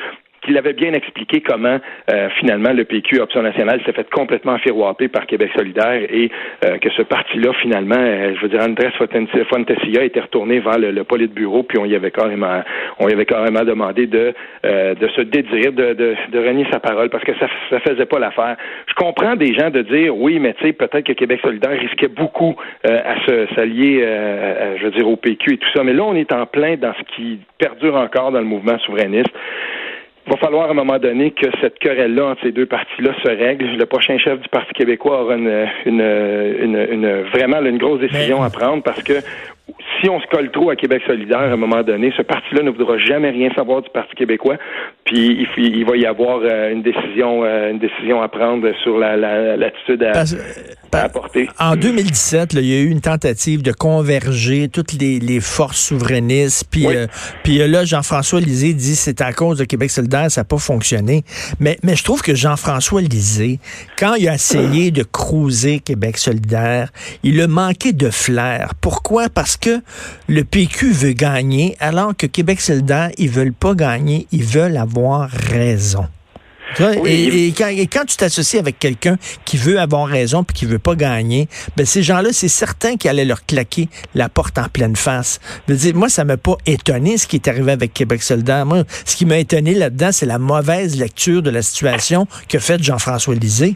Il 0.48 0.58
avait 0.58 0.74
bien 0.74 0.94
expliqué 0.94 1.42
comment 1.42 1.78
euh, 2.10 2.30
finalement 2.40 2.72
le 2.74 2.86
PQ 2.86 3.20
Option 3.20 3.42
nationale 3.42 3.82
s'est 3.86 3.92
fait 3.92 4.10
complètement 4.10 4.58
firouapper 4.60 5.08
par 5.08 5.26
Québec 5.26 5.52
solidaire 5.56 6.02
et 6.10 6.32
euh, 6.66 6.78
que 6.78 6.90
ce 6.92 7.02
parti-là 7.02 7.54
finalement, 7.62 7.96
euh, 7.98 8.34
je 8.36 8.42
veux 8.42 8.50
dire, 8.50 8.62
Andrés 8.62 8.92
Fontesilla 9.50 10.04
était 10.04 10.22
retourné 10.22 10.60
vers 10.60 10.78
le, 10.78 10.92
le 10.92 11.28
bureau 11.28 11.64
puis 11.64 11.78
on 11.80 11.86
y 11.86 11.96
avait 11.96 12.12
carrément, 12.12 12.64
on 13.00 13.08
y 13.08 13.14
avait 13.14 13.26
carrément 13.26 13.64
demandé 13.64 14.08
de 14.08 14.34
de 14.64 15.08
se 15.16 15.22
dédire, 15.22 15.72
de, 15.72 15.94
de, 15.94 16.16
de 16.32 16.40
renier 16.40 16.66
sa 16.72 16.80
parole 16.80 17.10
parce 17.10 17.24
que 17.24 17.34
ça 17.38 17.48
ça 17.70 17.80
faisait 17.80 18.06
pas 18.06 18.20
l'affaire. 18.20 18.58
Je 18.88 18.94
comprends 18.94 19.36
des 19.36 19.54
gens 19.54 19.70
de 19.70 19.82
dire 19.82 20.16
oui, 20.16 20.40
mais 20.40 20.54
tu 20.54 20.66
sais 20.66 20.74
peut-être 20.74 21.06
que 21.06 21.14
Québec 21.14 21.40
solidaire 21.42 21.80
risquait 21.80 22.08
beaucoup 22.08 22.56
à 22.84 23.16
se 23.26 23.48
s'allier, 23.56 24.04
je 24.78 24.84
veux 24.84 24.92
dire 24.92 25.08
au 25.08 25.16
PQ 25.16 25.54
et 25.54 25.58
tout 25.58 25.70
ça, 25.76 25.84
mais 25.84 25.94
là 25.94 26.04
on 26.04 26.16
est 26.16 26.32
en 26.34 26.46
plein 26.46 26.76
dans 26.76 26.94
ce 26.94 27.04
qui 27.16 27.40
perdure 27.58 27.96
encore 27.96 28.32
dans 28.32 28.40
le 28.40 28.46
mouvement 28.46 28.78
souverainiste. 28.80 29.32
Il 30.28 30.32
va 30.32 30.38
falloir 30.38 30.68
à 30.68 30.72
un 30.72 30.74
moment 30.74 31.00
donné 31.00 31.32
que 31.32 31.48
cette 31.62 31.80
querelle-là 31.80 32.26
entre 32.32 32.42
ces 32.44 32.52
deux 32.52 32.66
partis-là 32.66 33.12
se 33.24 33.30
règle. 33.30 33.66
Le 33.78 33.86
prochain 33.86 34.18
chef 34.18 34.42
du 34.42 34.50
Parti 34.50 34.74
québécois 34.74 35.24
aura 35.24 35.36
une, 35.36 35.68
une, 35.86 36.02
une, 36.02 36.88
une 36.92 37.22
vraiment 37.34 37.62
une 37.62 37.78
grosse 37.78 38.02
décision 38.02 38.44
à 38.44 38.50
prendre 38.50 38.84
parce 38.84 39.02
que 39.04 39.22
si 40.00 40.10
on 40.10 40.20
se 40.20 40.28
colle 40.28 40.52
trop 40.52 40.70
à 40.70 40.76
Québec 40.76 41.02
solidaire, 41.08 41.40
à 41.40 41.54
un 41.54 41.58
moment 41.58 41.82
donné, 41.82 42.14
ce 42.16 42.22
parti-là 42.22 42.62
ne 42.62 42.70
voudra 42.70 42.98
jamais 42.98 43.30
rien 43.30 43.50
savoir 43.56 43.82
du 43.82 43.90
Parti 43.90 44.16
québécois. 44.16 44.58
Puis 45.06 45.48
il, 45.58 45.86
va 45.86 45.96
y 45.96 46.06
avoir 46.06 46.40
euh, 46.44 46.72
une 46.72 46.82
décision, 46.82 47.44
euh, 47.44 47.72
une 47.72 47.80
décision 47.80 48.22
à 48.22 48.28
prendre 48.28 48.70
sur 48.84 48.98
l'attitude 48.98 50.02
la, 50.02 50.22
à, 50.22 50.26
apporter. 50.94 51.50
En 51.60 51.76
2017, 51.76 52.54
il 52.54 52.66
y 52.66 52.74
a 52.74 52.80
eu 52.80 52.90
une 52.90 53.02
tentative 53.02 53.62
de 53.62 53.72
converger 53.72 54.70
toutes 54.70 54.94
les, 54.94 55.40
forces 55.40 55.80
souverainistes. 55.80 56.66
Puis, 56.70 56.88
euh, 56.88 57.08
puis 57.44 57.60
là, 57.60 57.86
Jean-François 57.86 58.40
Lisée 58.40 58.74
dit 58.74 58.96
c'est 58.96 59.22
à 59.22 59.34
cause 59.34 59.60
de 59.60 59.66
Québec 59.66 59.92
solidaire, 59.92 60.32
ça 60.32 60.42
n'a 60.42 60.46
pas 60.46 60.58
fonctionné. 60.58 61.24
Mais, 61.60 61.78
mais 61.84 61.96
je 61.96 62.04
trouve 62.04 62.22
que 62.22 62.34
Jean-François 62.34 63.02
Lisée, 63.02 63.60
quand 63.98 64.16
il 64.16 64.28
a 64.28 64.36
essayé 64.36 64.92
de 64.92 65.04
cruiser 65.04 65.80
Québec 65.80 66.18
solidaire, 66.18 66.92
il 67.24 67.40
a 67.42 67.48
manqué 67.48 67.94
de 67.94 68.10
flair. 68.10 68.74
Pourquoi? 68.82 69.30
Parce 69.30 69.58
que 69.58 69.82
le 70.28 70.44
PQ 70.44 70.92
veut 70.92 71.14
gagner, 71.14 71.76
alors 71.80 72.16
que 72.16 72.26
Québec 72.26 72.62
solidaire, 72.62 73.12
ils 73.18 73.30
veulent 73.30 73.54
pas 73.54 73.76
gagner, 73.76 74.28
ils 74.32 74.44
veulent 74.44 74.78
avoir 74.78 75.30
raison. 75.30 76.08
Et, 77.06 77.54
quand, 77.56 78.06
tu 78.06 78.18
t'associes 78.18 78.60
avec 78.60 78.80
quelqu'un 78.80 79.18
qui 79.46 79.58
veut 79.58 79.80
avoir 79.80 80.08
raison 80.08 80.44
puis 80.44 80.54
qui 80.54 80.66
veut 80.66 80.80
pas 80.80 80.96
gagner, 80.96 81.48
ben 81.76 81.86
ces 81.86 82.04
gens-là, 82.04 82.30
c'est 82.32 82.48
certain 82.48 82.98
qu'ils 82.98 83.10
allaient 83.10 83.26
leur 83.26 83.46
claquer 83.46 83.90
la 84.16 84.30
porte 84.30 84.58
en 84.58 84.68
pleine 84.68 84.96
face. 84.96 85.40
Je 85.68 85.74
veux 85.74 85.80
dire, 85.80 85.96
moi, 85.96 86.10
ça 86.10 86.24
m'a 86.24 86.38
pas 86.38 86.58
étonné 86.66 87.18
ce 87.18 87.28
qui 87.28 87.38
est 87.38 87.48
arrivé 87.48 87.72
avec 87.72 87.94
Québec 87.94 88.22
solidaire. 88.22 88.66
Moi, 88.66 88.84
ce 89.06 89.16
qui 89.16 89.26
m'a 89.26 89.38
étonné 89.38 89.74
là-dedans, 89.74 90.12
c'est 90.12 90.26
la 90.26 90.40
mauvaise 90.40 90.98
lecture 90.98 91.42
de 91.42 91.50
la 91.50 91.62
situation 91.62 92.28
que 92.48 92.60
fait 92.60 92.82
Jean-François 92.84 93.36
Lisée. 93.36 93.76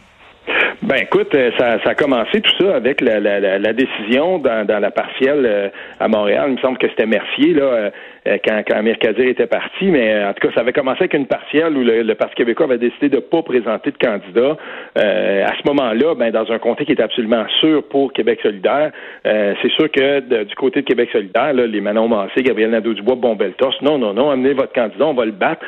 Ben 0.92 1.04
écoute, 1.04 1.34
euh, 1.36 1.52
ça, 1.58 1.82
ça, 1.86 1.92
a 1.92 1.96
commencé 1.96 2.42
tout 2.42 2.52
ça 2.60 2.76
avec 2.76 3.00
la, 3.00 3.22
la, 3.22 3.40
la, 3.40 3.72
décision 3.72 4.40
dans, 4.40 4.68
dans, 4.68 4.80
la 4.80 4.92
partielle 4.92 5.46
euh, 5.46 5.70
à 6.02 6.10
Montréal. 6.10 6.48
Il 6.50 6.56
me 6.56 6.58
semble 6.58 6.78
que 6.80 6.90
c'était 6.90 7.06
Mercier 7.06 7.54
là, 7.54 7.64
euh, 7.64 7.90
euh, 8.28 8.38
quand, 8.46 8.62
quand 8.68 8.76
Amir 8.76 9.00
Kadir 9.00 9.30
était 9.30 9.48
parti, 9.48 9.86
mais 9.86 10.14
euh, 10.14 10.30
en 10.30 10.34
tout 10.34 10.48
cas, 10.48 10.54
ça 10.54 10.62
avait 10.62 10.74
commencé 10.74 11.00
avec 11.00 11.16
une 11.16 11.26
partielle 11.26 11.76
où 11.76 11.82
le, 11.84 12.14
Parti 12.14 12.36
québécois 12.36 12.68
avait 12.68 12.78
décidé 12.78 13.10
de 13.10 13.16
ne 13.16 13.22
pas 13.22 13.42
présenter 13.42 13.90
de 13.90 13.98
candidat. 13.98 14.58
Euh, 14.98 15.46
à 15.46 15.54
ce 15.58 15.68
moment-là, 15.68 16.14
ben, 16.14 16.30
dans 16.30 16.52
un 16.52 16.60
comté 16.60 16.86
qui 16.86 16.92
est 16.92 17.02
absolument 17.02 17.46
sûr 17.60 17.82
pour 17.90 18.14
Québec 18.14 18.40
solidaire, 18.44 18.92
c'est 19.24 19.72
sûr 19.72 19.90
que 19.90 20.44
du 20.44 20.56
côté 20.56 20.82
de 20.82 20.86
Québec 20.86 21.10
solidaire, 21.12 21.54
là, 21.54 21.66
les 21.66 21.82
Manon 21.82 22.08
Massé, 22.08 22.44
Gabriel 22.44 22.70
Nadeau-Dubois, 22.72 23.36
Beltos, 23.36 23.72
non, 23.82 23.98
non, 23.98 24.14
non, 24.14 24.30
amenez 24.30 24.54
votre 24.54 24.74
candidat, 24.74 25.06
on 25.06 25.14
va 25.14 25.26
le 25.26 25.32
battre. 25.32 25.66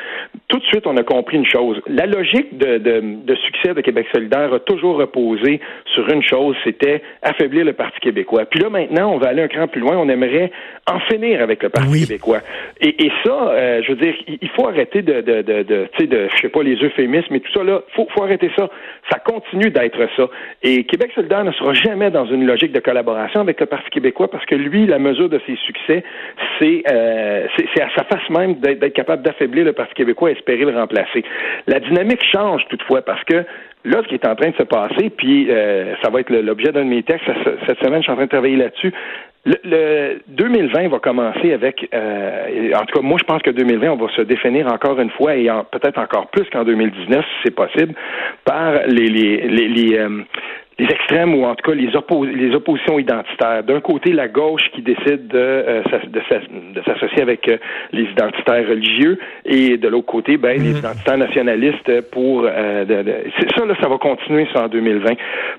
Tout 0.48 0.58
de 0.58 0.64
suite, 0.64 0.86
on 0.86 0.96
a 0.96 1.02
compris 1.02 1.38
une 1.38 1.46
chose. 1.46 1.80
La 1.88 2.06
logique 2.06 2.56
de, 2.56 2.78
de, 2.78 3.02
de 3.24 3.34
succès 3.36 3.74
de 3.74 3.80
Québec 3.80 4.06
solidaire 4.14 4.52
a 4.52 4.60
toujours 4.60 5.04
sur 5.94 6.08
une 6.08 6.22
chose, 6.22 6.56
c'était 6.64 7.02
affaiblir 7.22 7.64
le 7.64 7.72
Parti 7.72 7.98
québécois. 8.00 8.44
Puis 8.46 8.60
là, 8.60 8.68
maintenant, 8.68 9.12
on 9.12 9.18
va 9.18 9.28
aller 9.28 9.42
un 9.42 9.48
cran 9.48 9.68
plus 9.68 9.80
loin, 9.80 9.96
on 9.96 10.08
aimerait 10.08 10.50
en 10.90 11.00
finir 11.00 11.42
avec 11.42 11.62
le 11.62 11.68
Parti 11.68 12.06
québécois. 12.06 12.40
Et, 12.80 13.06
et 13.06 13.12
ça, 13.24 13.48
euh, 13.50 13.82
je 13.82 13.92
veux 13.92 13.98
dire, 13.98 14.14
il 14.26 14.48
faut 14.50 14.68
arrêter 14.68 15.02
de, 15.02 15.20
de, 15.20 15.42
de, 15.42 15.62
de 15.62 15.88
tu 15.92 16.00
sais, 16.00 16.06
de, 16.06 16.28
je 16.34 16.40
sais 16.42 16.48
pas, 16.48 16.62
les 16.62 16.76
euphémismes 16.76 17.14
mais 17.30 17.40
tout 17.40 17.52
ça, 17.52 17.64
là, 17.64 17.82
faut, 17.94 18.06
faut 18.14 18.22
arrêter 18.22 18.50
ça. 18.56 18.68
Ça 19.10 19.18
continue 19.18 19.70
d'être 19.70 19.98
ça. 20.16 20.28
Et 20.62 20.84
Québec 20.84 21.12
solidaire 21.14 21.44
ne 21.44 21.52
sera 21.52 21.72
jamais 21.74 22.10
dans 22.10 22.26
une 22.26 22.46
logique 22.46 22.72
de 22.72 22.80
collaboration 22.80 23.40
avec 23.40 23.60
le 23.60 23.66
Parti 23.66 23.90
québécois 23.90 24.30
parce 24.30 24.44
que 24.46 24.54
lui, 24.54 24.86
la 24.86 24.98
mesure 24.98 25.28
de 25.28 25.40
ses 25.46 25.56
succès, 25.56 26.02
c'est 26.58 26.82
euh, 26.90 27.46
c'est 27.56 27.82
à 27.82 27.88
sa 27.96 28.04
face 28.04 28.28
même 28.30 28.54
d'être 28.54 28.88
capable 28.92 29.22
d'affaiblir 29.22 29.64
le 29.64 29.72
Parti 29.72 29.94
québécois 29.94 30.30
et 30.30 30.32
espérer 30.32 30.64
le 30.64 30.76
remplacer. 30.76 31.24
La 31.66 31.80
dynamique 31.80 32.22
change 32.32 32.62
toutefois 32.68 33.02
parce 33.02 33.22
que 33.24 33.44
là, 33.84 34.02
ce 34.02 34.08
qui 34.08 34.14
est 34.14 34.26
en 34.26 34.34
train 34.34 34.50
de 34.50 34.56
se 34.56 34.62
passer, 34.62 35.10
puis 35.10 35.50
euh, 35.50 35.94
ça 36.02 36.10
va 36.10 36.20
être 36.20 36.30
l'objet 36.30 36.72
d'un 36.72 36.84
de 36.84 36.90
mes 36.90 37.02
textes 37.02 37.26
cette 37.66 37.78
semaine, 37.78 38.00
je 38.00 38.04
suis 38.04 38.12
en 38.12 38.16
train 38.16 38.24
de 38.24 38.30
travailler 38.30 38.56
là-dessus, 38.56 38.92
le, 39.46 40.20
2020 40.28 40.88
va 40.88 40.98
commencer 41.00 41.52
avec, 41.52 41.86
euh, 41.92 42.72
en 42.74 42.84
tout 42.86 42.98
cas, 42.98 43.06
moi 43.06 43.18
je 43.20 43.24
pense 43.24 43.42
que 43.42 43.50
2020, 43.50 43.90
on 43.90 43.96
va 43.96 44.08
se 44.14 44.22
définir 44.22 44.72
encore 44.72 44.98
une 44.98 45.10
fois 45.10 45.36
et 45.36 45.48
peut-être 45.70 45.98
encore 45.98 46.28
plus 46.28 46.48
qu'en 46.50 46.64
2019, 46.64 47.20
si 47.22 47.30
c'est 47.44 47.54
possible, 47.54 47.94
par 48.44 48.86
les 48.86 49.08
les 49.08 49.48
les, 49.48 49.68
les, 49.68 49.98
euh, 49.98 50.22
les 50.78 50.86
extrêmes 50.86 51.34
ou 51.34 51.44
en 51.44 51.54
tout 51.54 51.70
cas 51.70 51.76
les, 51.76 51.88
les 52.34 52.54
oppositions 52.54 52.98
identitaires. 52.98 53.62
D'un 53.62 53.80
côté, 53.80 54.12
la 54.12 54.28
gauche 54.28 54.62
qui 54.74 54.82
décide 54.82 55.28
de, 55.28 55.38
euh, 55.38 55.82
de, 56.06 56.82
s'associer 56.84 57.22
avec 57.22 57.48
euh, 57.48 57.58
les 57.92 58.02
identitaires 58.02 58.68
religieux 58.68 59.18
et 59.44 59.76
de 59.76 59.88
l'autre 59.88 60.06
côté, 60.06 60.36
ben, 60.36 60.60
les 60.60 60.70
mhm. 60.70 60.78
identitaires 60.78 61.18
nationalistes 61.18 62.10
pour... 62.10 62.44
Euh, 62.44 62.84
ça, 63.56 63.64
là, 63.64 63.74
ça 63.80 63.88
va 63.88 63.98
continuer 63.98 64.48
ça 64.52 64.64
en 64.64 64.68
2020. 64.68 65.12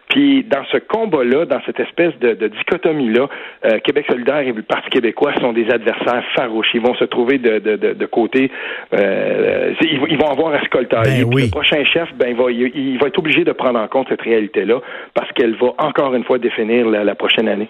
Puis 0.09 0.43
dans 0.43 0.65
ce 0.71 0.77
combat-là, 0.77 1.45
dans 1.45 1.61
cette 1.65 1.79
espèce 1.79 2.17
de, 2.19 2.47
dichotomie-là, 2.47 3.29
euh, 3.65 3.79
Québec 3.79 4.05
solidaire 4.09 4.39
et 4.39 4.51
le 4.51 4.61
Parti 4.63 4.89
québécois 4.89 5.33
sont 5.39 5.53
des 5.53 5.69
adversaires 5.69 6.23
farouches. 6.35 6.71
Ils 6.73 6.81
vont 6.81 6.95
se 6.95 7.05
trouver 7.05 7.37
de, 7.37 7.59
de, 7.59 7.93
de, 7.93 8.05
côté... 8.05 8.51
ils, 8.91 10.17
vont 10.17 10.29
avoir 10.29 10.53
à 10.53 10.61
se 10.61 10.69
coltailler. 10.69 11.23
Ben 11.23 11.45
le 11.45 11.49
prochain 11.51 11.83
chef, 11.85 12.09
ben, 12.15 12.29
il 12.29 12.35
va, 12.35 12.51
il 12.51 12.97
va 12.99 13.07
être 13.07 13.19
obligé 13.19 13.43
de 13.43 13.51
prendre 13.51 13.79
en 13.79 13.87
compte 13.87 14.07
cette 14.09 14.21
réalité-là 14.21 14.81
parce 15.13 15.31
qu'elle 15.33 15.55
va 15.55 15.73
encore 15.77 16.13
une 16.15 16.23
fois 16.23 16.37
définir 16.37 16.87
la, 16.87 17.15
prochaine 17.15 17.47
année. 17.47 17.69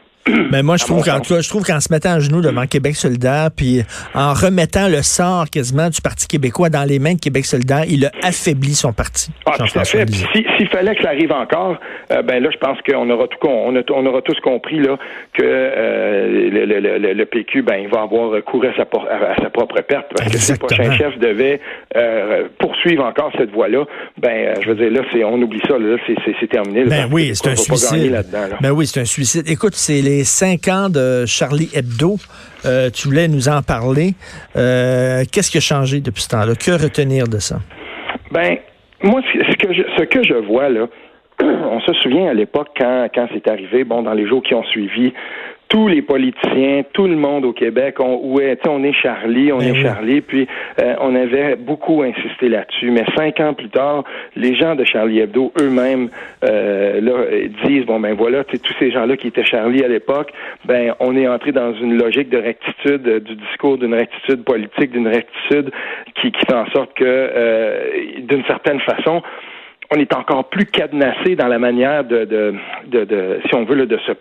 Mais 0.52 0.64
moi, 0.64 0.78
je 0.78 0.86
trouve 0.86 1.04
qu'en 1.04 1.22
je 1.24 1.50
trouve 1.50 1.64
qu'en 1.64 1.80
se 1.80 1.92
mettant 1.92 2.14
à 2.14 2.20
genoux 2.20 2.42
devant 2.42 2.66
Québec 2.66 2.96
solidaire, 2.96 3.50
puis 3.56 3.84
en 4.14 4.34
remettant 4.34 4.88
le 4.88 5.02
sort 5.02 5.46
quasiment 5.50 5.90
du 5.90 6.02
Parti 6.02 6.28
québécois 6.28 6.70
dans 6.70 6.84
les 6.84 7.00
mains 7.00 7.14
de 7.14 7.20
Québec 7.20 7.46
solidaire, 7.46 7.84
il 7.88 8.06
a 8.06 8.12
affaibli 8.24 8.74
son 8.74 8.94
parti. 8.94 9.32
Ah, 9.46 9.54
tout 9.58 9.80
à 9.80 9.84
fait. 9.84 10.08
S'il 10.10 10.68
fallait 10.70 10.96
que 10.96 11.04
ça 11.04 11.10
arrive 11.10 11.32
encore, 11.32 11.78
euh, 12.12 12.22
ben 12.22 12.42
là, 12.42 12.50
je 12.52 12.58
pense 12.58 12.78
qu'on 12.82 13.10
aura 13.10 13.28
tout 13.28 13.38
on, 13.48 13.76
on, 13.76 14.06
aura 14.06 14.22
tous 14.22 14.40
compris 14.42 14.80
là 14.80 14.98
que 15.34 15.44
euh, 15.44 16.50
le, 16.50 17.14
le, 17.14 17.26
PQ, 17.26 17.62
ben, 17.62 17.78
il 17.78 17.90
va 17.90 18.02
avoir 18.02 18.32
recours 18.32 18.64
à 18.66 18.76
sa, 18.76 18.84
à 18.84 19.42
sa 19.42 19.50
propre 19.50 19.82
perte. 19.82 20.08
Parce 20.16 20.32
que 20.32 20.38
si 20.38 20.52
le 20.52 20.58
prochain 20.58 20.92
chef 20.92 21.18
devait 21.20 21.60
euh, 21.96 22.48
poursuivre 22.60 23.04
encore 23.04 23.32
cette 23.38 23.52
voie-là, 23.52 23.86
ben, 24.18 24.56
je 24.62 24.70
veux 24.70 24.76
dire, 24.76 24.92
là, 24.92 25.02
c'est, 25.12 25.24
on 25.24 25.42
oublie 25.42 25.62
ça, 25.68 25.78
là, 25.78 25.98
c'est, 26.08 26.48
terminé. 26.48 26.86
Ben 26.86 27.08
oui, 27.12 27.32
c'est 27.34 27.50
un 27.50 27.56
suicide. 27.56 28.26
Ben 28.62 28.72
oui, 28.72 28.88
c'est 28.88 29.02
un 29.02 29.06
suicide. 29.06 29.50
Écoute, 29.50 29.74
c'est 29.76 30.02
les 30.02 30.15
cinq 30.24 30.68
ans 30.68 30.90
de 30.90 31.26
Charlie 31.26 31.70
Hebdo. 31.74 32.16
Euh, 32.66 32.90
tu 32.90 33.08
voulais 33.08 33.28
nous 33.28 33.50
en 33.50 33.62
parler. 33.62 34.14
Euh, 34.56 35.24
qu'est-ce 35.32 35.52
qui 35.52 35.58
a 35.58 35.62
changé 35.62 36.02
depuis 36.02 36.24
ce 36.24 36.30
temps-là? 36.30 36.56
Que 36.56 36.72
retenir 36.72 37.28
de 37.28 37.40
ça? 37.40 37.58
Ben, 38.32 38.58
moi, 39.04 39.22
ce 39.34 39.56
que 39.56 39.74
je, 39.74 39.84
ce 39.98 40.04
que 40.04 40.24
je 40.24 40.34
vois, 40.34 40.70
là, 40.70 40.88
on 41.42 41.80
se 41.82 41.94
souvient 41.94 42.28
à 42.28 42.34
l'époque 42.34 42.70
quand, 42.78 43.08
quand 43.14 43.28
c'est 43.34 43.48
arrivé, 43.48 43.84
bon, 43.84 44.04
dans 44.04 44.14
les 44.14 44.28
jours 44.28 44.42
qui 44.42 44.54
ont 44.54 44.64
suivi, 44.64 45.14
tous 45.76 45.90
les 45.90 46.02
politiciens, 46.02 46.84
tout 46.94 47.06
le 47.06 47.18
monde 47.18 47.44
au 47.44 47.52
Québec, 47.52 48.00
on, 48.00 48.34
ouais, 48.34 48.58
on 48.66 48.82
est 48.86 48.94
Charlie, 48.94 49.52
on 49.52 49.58
ben 49.58 49.76
est 49.76 49.82
Charlie, 49.82 50.22
puis 50.22 50.48
euh, 50.82 50.96
on 51.02 51.14
avait 51.14 51.58
beaucoup 51.58 52.02
insisté 52.02 52.48
là-dessus. 52.48 52.92
Mais 52.92 53.04
cinq 53.18 53.42
ans 53.42 53.54
plus 53.54 53.68
tard, 53.68 54.06
les 54.38 54.56
gens 54.56 54.76
de 54.76 54.86
Charlie 54.86 55.20
Hebdo 55.20 55.52
eux-mêmes 55.60 56.08
euh, 56.46 57.50
disent 57.66 57.86
bon 57.86 58.00
ben 58.00 58.14
voilà, 58.14 58.46
tous 58.46 58.62
ces 58.80 58.90
gens-là 58.90 59.18
qui 59.18 59.28
étaient 59.28 59.44
Charlie 59.44 59.84
à 59.84 59.90
l'époque, 59.90 60.32
ben 60.64 60.94
on 61.02 61.14
est 61.18 61.28
entré 61.28 61.52
dans 61.52 61.74
une 61.74 61.98
logique 61.98 62.30
de 62.30 62.38
rectitude 62.38 63.06
euh, 63.06 63.20
du 63.20 63.36
discours, 63.36 63.78
d'une 63.78 63.96
rectitude 63.96 64.46
politique, 64.46 64.92
d'une 64.92 65.10
rectitude 65.10 65.72
qui, 66.22 66.32
qui 66.32 66.46
fait 66.46 66.56
en 66.56 66.68
sorte 66.68 66.94
que 66.94 68.22
d'une 68.22 68.46
certaine 68.46 68.80
façon, 68.80 69.22
on 69.92 70.00
est 70.00 70.16
encore 70.16 70.46
plus 70.46 70.66
cadenassé 70.66 71.36
dans 71.36 71.48
la 71.48 71.60
manière 71.60 72.06
de, 72.06 72.24
de, 72.24 73.04
de, 73.04 73.40
si 73.46 73.56
on 73.56 73.66
veut, 73.66 73.86
de 73.86 73.98
se 73.98 74.14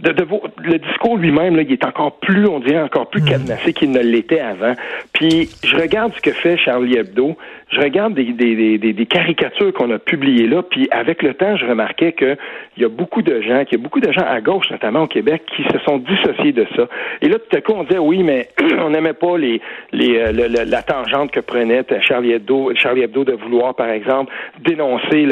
de, 0.00 0.12
de 0.12 0.26
le 0.62 0.78
discours 0.78 1.16
lui-même, 1.16 1.58
il 1.60 1.72
est 1.72 1.84
encore 1.84 2.18
plus, 2.18 2.46
on 2.46 2.60
dirait, 2.60 2.82
encore 2.82 3.08
plus 3.10 3.22
mm. 3.22 3.28
cadenassé 3.28 3.72
qu'il 3.72 3.90
ne 3.90 4.00
l'était 4.00 4.40
avant. 4.40 4.74
Puis 5.12 5.50
je 5.62 5.76
regarde 5.76 6.12
ce 6.14 6.20
que 6.20 6.32
fait 6.32 6.56
Charlie 6.56 6.96
Hebdo, 6.96 7.36
je 7.70 7.80
regarde 7.80 8.14
des, 8.14 8.32
des, 8.32 8.78
des, 8.78 8.92
des 8.92 9.06
caricatures 9.06 9.72
qu'on 9.72 9.90
a 9.90 9.98
publiées 9.98 10.46
là, 10.46 10.62
puis 10.62 10.88
avec 10.90 11.22
le 11.22 11.34
temps, 11.34 11.56
je 11.56 11.66
remarquais 11.66 12.12
qu'il 12.12 12.36
y 12.78 12.84
a 12.84 12.88
beaucoup 12.88 13.22
de 13.22 13.40
gens, 13.40 13.64
qu'il 13.64 13.78
y 13.78 13.80
a 13.80 13.82
beaucoup 13.82 14.00
de 14.00 14.10
gens 14.12 14.24
à 14.26 14.40
gauche, 14.40 14.70
notamment 14.70 15.02
au 15.02 15.06
Québec, 15.06 15.42
qui 15.54 15.62
se 15.62 15.78
sont 15.84 15.98
dissociés 15.98 16.52
de 16.52 16.66
ça. 16.76 16.88
Et 17.22 17.28
là, 17.28 17.38
tout 17.38 17.56
à 17.56 17.60
coup, 17.60 17.72
on 17.76 17.84
disait 17.84 17.98
oui, 17.98 18.22
mais 18.22 18.48
on 18.80 18.90
n'aimait 18.90 19.12
pas 19.12 19.38
les, 19.38 19.60
les 19.92 20.18
euh, 20.18 20.32
la 20.66 20.82
tangente 20.82 21.30
que 21.30 21.40
prenait 21.40 21.84
Charlie 22.00 22.32
Hebdo, 22.32 22.72
Charlie 22.74 23.02
Hebdo 23.02 23.24
de 23.24 23.32
vouloir, 23.32 23.74
par 23.74 23.88
exemple, 23.88 24.32
dénoncer 24.60 25.26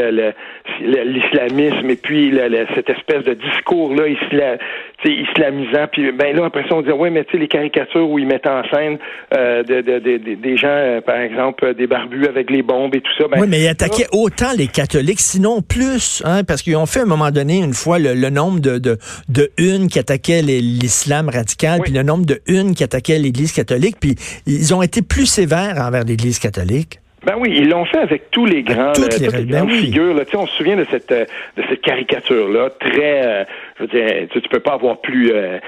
l'islamisme 0.81 1.91
et 1.91 1.97
puis 1.97 2.33
cette 2.75 2.91
espèce 2.91 3.25
de 3.25 3.35
discours-là 3.35 4.09
islamisant. 5.05 5.87
Puis 5.91 6.13
ben 6.13 6.37
là, 6.37 6.47
après 6.47 6.63
ça, 6.69 6.75
on 6.75 6.83
disait 6.83 6.93
oui, 6.93 7.11
mais 7.11 7.25
tu 7.25 7.33
sais, 7.33 7.39
les 7.39 7.49
caricatures 7.49 8.09
où 8.09 8.19
ils 8.19 8.27
mettent 8.27 8.47
en 8.47 8.63
scène 8.73 8.99
euh, 9.35 9.63
de, 9.63 9.81
de, 9.81 9.99
des 10.17 10.57
gens, 10.57 10.69
euh, 10.69 11.01
par 11.01 11.17
exemple, 11.17 11.75
des 11.75 11.87
barbus 11.87 12.28
avec 12.29 12.51
les 12.51 12.63
bombes 12.63 12.95
et 12.95 13.01
tout 13.01 13.13
ça. 13.19 13.29
Ben, 13.29 13.41
oui, 13.41 13.47
mais 13.49 13.61
ils 13.61 13.69
attaquaient 13.69 14.07
autant 14.13 14.53
les 14.57 14.69
catholiques, 14.69 15.21
sinon 15.21 15.63
plus, 15.63 16.23
hein, 16.25 16.45
parce 16.45 16.63
qu'ils 16.63 16.77
ont 16.77 16.87
fait 16.87 17.01
à 17.01 17.03
un 17.03 17.07
moment 17.07 17.31
donné, 17.31 17.59
une 17.59 17.75
fois, 17.75 17.99
le, 17.99 18.15
nombre 18.31 18.61
de, 18.61 18.79
de, 18.79 18.99
de 19.29 19.51
une 19.59 19.89
qui 19.89 19.99
attaquaient 19.99 20.43
l'islam 20.43 21.29
radical, 21.29 21.81
puis 21.83 21.93
le 21.93 22.03
nombre 22.03 22.27
de 22.27 22.41
une 22.47 22.75
qui 22.75 22.85
attaquaient 22.85 23.19
l'Église 23.19 23.53
catholique, 23.53 23.97
puis 24.01 24.15
ils 24.47 24.75
ont 24.75 24.83
été 24.83 25.03
plus 25.03 25.27
sévères 25.27 25.77
envers 25.79 26.05
l'Église 26.05 26.39
catholique. 26.39 27.01
Ben 27.25 27.35
oui, 27.37 27.53
ils 27.57 27.69
l'ont 27.69 27.85
fait 27.85 27.99
avec 27.99 28.31
tous 28.31 28.47
les 28.47 28.63
grands, 28.63 28.93
toutes, 28.93 29.19
les, 29.19 29.29
ben 29.29 29.47
grandes 29.47 29.71
figures. 29.73 30.15
Là. 30.15 30.25
Tu 30.25 30.31
sais, 30.31 30.37
on 30.37 30.47
se 30.47 30.55
souvient 30.55 30.77
de 30.77 30.87
cette 30.89 31.11
euh, 31.11 31.25
de 31.57 31.65
cette 31.69 31.83
caricature 31.83 32.49
là, 32.49 32.71
très, 32.71 33.27
euh, 33.27 33.45
je 33.77 33.83
veux 33.83 33.89
dire, 33.89 34.29
tu, 34.31 34.41
peux 34.49 34.61
pas 34.61 34.75
avoir 34.75 35.01
plus 35.01 35.33
euh, 35.33 35.59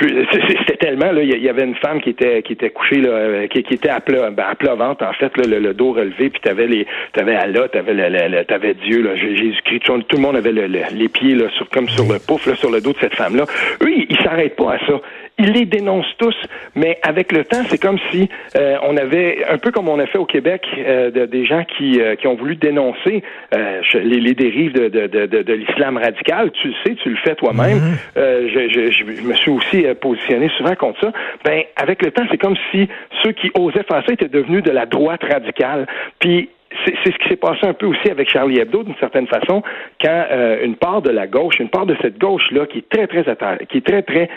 c'était 0.00 0.76
tellement 0.76 1.12
là, 1.12 1.22
il 1.22 1.42
y 1.42 1.48
avait 1.48 1.64
une 1.64 1.74
femme 1.74 2.00
qui 2.00 2.10
était 2.10 2.42
qui 2.42 2.52
était 2.52 2.70
couchée 2.70 3.00
là, 3.00 3.10
euh, 3.10 3.46
qui, 3.48 3.62
qui 3.62 3.74
était 3.74 3.88
à 3.88 4.00
plat, 4.00 4.30
ben, 4.30 4.44
à 4.48 4.54
plat 4.54 4.74
ventre 4.74 5.04
en 5.04 5.12
fait, 5.12 5.36
là, 5.36 5.58
le, 5.58 5.74
dos 5.74 5.92
relevé, 5.92 6.30
puis 6.30 6.40
t'avais 6.40 6.66
les 6.66 6.86
t'avais 7.12 7.34
Allah, 7.34 7.68
t'avais 7.68 7.94
le, 7.94 8.08
le, 8.08 8.44
t'avais 8.44 8.74
Dieu 8.74 9.02
là, 9.02 9.16
Jésus-Christ, 9.16 9.80
tout, 9.84 10.16
le 10.16 10.22
monde 10.22 10.36
avait 10.36 10.52
les 10.52 11.08
pieds 11.08 11.34
là 11.34 11.48
sur 11.56 11.68
comme 11.70 11.88
sur 11.88 12.04
le 12.04 12.18
pouf 12.18 12.46
là 12.46 12.54
sur 12.54 12.70
le 12.70 12.80
dos 12.80 12.92
de 12.92 12.98
cette 13.00 13.14
femme 13.14 13.36
là. 13.36 13.44
Eux, 13.82 13.90
ils 14.08 14.18
s'arrêtent 14.22 14.56
pas 14.56 14.74
à 14.74 14.78
ça 14.86 15.00
ils 15.38 15.52
les 15.52 15.66
dénoncent 15.66 16.16
tous, 16.18 16.36
mais 16.74 16.98
avec 17.02 17.32
le 17.32 17.44
temps, 17.44 17.62
c'est 17.68 17.80
comme 17.80 17.98
si 18.10 18.28
euh, 18.56 18.76
on 18.82 18.96
avait, 18.96 19.44
un 19.48 19.58
peu 19.58 19.70
comme 19.70 19.88
on 19.88 19.98
a 20.00 20.06
fait 20.06 20.18
au 20.18 20.26
Québec, 20.26 20.66
euh, 20.76 21.10
de, 21.10 21.26
des 21.26 21.46
gens 21.46 21.64
qui, 21.64 22.00
euh, 22.00 22.16
qui 22.16 22.26
ont 22.26 22.34
voulu 22.34 22.56
dénoncer 22.56 23.22
les, 23.52 24.20
les, 24.20 24.34
dérives 24.34 24.72
de, 24.72 24.88
de, 24.88 25.06
de, 25.06 25.42
de 25.42 25.52
l'islam 25.52 25.96
radical. 25.96 26.50
Tu 26.52 26.68
le 26.68 26.74
sais, 26.84 26.94
tu 26.96 27.10
le 27.10 27.16
fais 27.16 27.34
toi-même. 27.36 27.78
Mm-hmm. 27.78 28.48
je, 28.48 28.68
je, 28.68 28.90
je, 28.90 29.04
me 29.04 29.34
suis 29.34 29.50
aussi 29.50 29.84
positionné 30.00 30.48
souvent 30.56 30.74
contre 30.74 31.00
ça. 31.00 31.12
Ben, 31.44 31.62
avec 31.76 32.02
le 32.02 32.10
temps, 32.10 32.24
c'est 32.30 32.38
comme 32.38 32.56
si 32.70 32.88
ceux 33.22 33.32
qui 33.32 33.50
osaient 33.54 33.84
faire 33.84 34.02
ça 34.06 34.12
étaient 34.12 34.28
devenus 34.28 34.62
de 34.62 34.70
la 34.70 34.86
droite 34.86 35.22
radicale. 35.22 35.86
Puis 36.18 36.50
c'est 36.84 37.12
ce 37.12 37.18
qui 37.18 37.28
s'est 37.28 37.36
passé 37.36 37.60
un 37.62 37.72
peu 37.72 37.86
aussi 37.86 38.10
avec 38.10 38.28
Charlie 38.28 38.58
Hebdo 38.58 38.82
d'une 38.82 38.96
certaine 38.96 39.26
façon, 39.26 39.62
quand 40.02 40.26
une 40.62 40.76
part 40.76 41.00
de 41.00 41.10
la 41.10 41.26
gauche, 41.26 41.58
une 41.58 41.70
part 41.70 41.86
de 41.86 41.96
cette 42.02 42.18
gauche 42.18 42.50
là, 42.50 42.66
qui 42.66 42.78
est 42.78 42.88
très 42.88 43.06
très 43.06 43.24
qui 43.68 43.78
est 43.78 43.86
très 43.86 44.02
très 44.02 44.28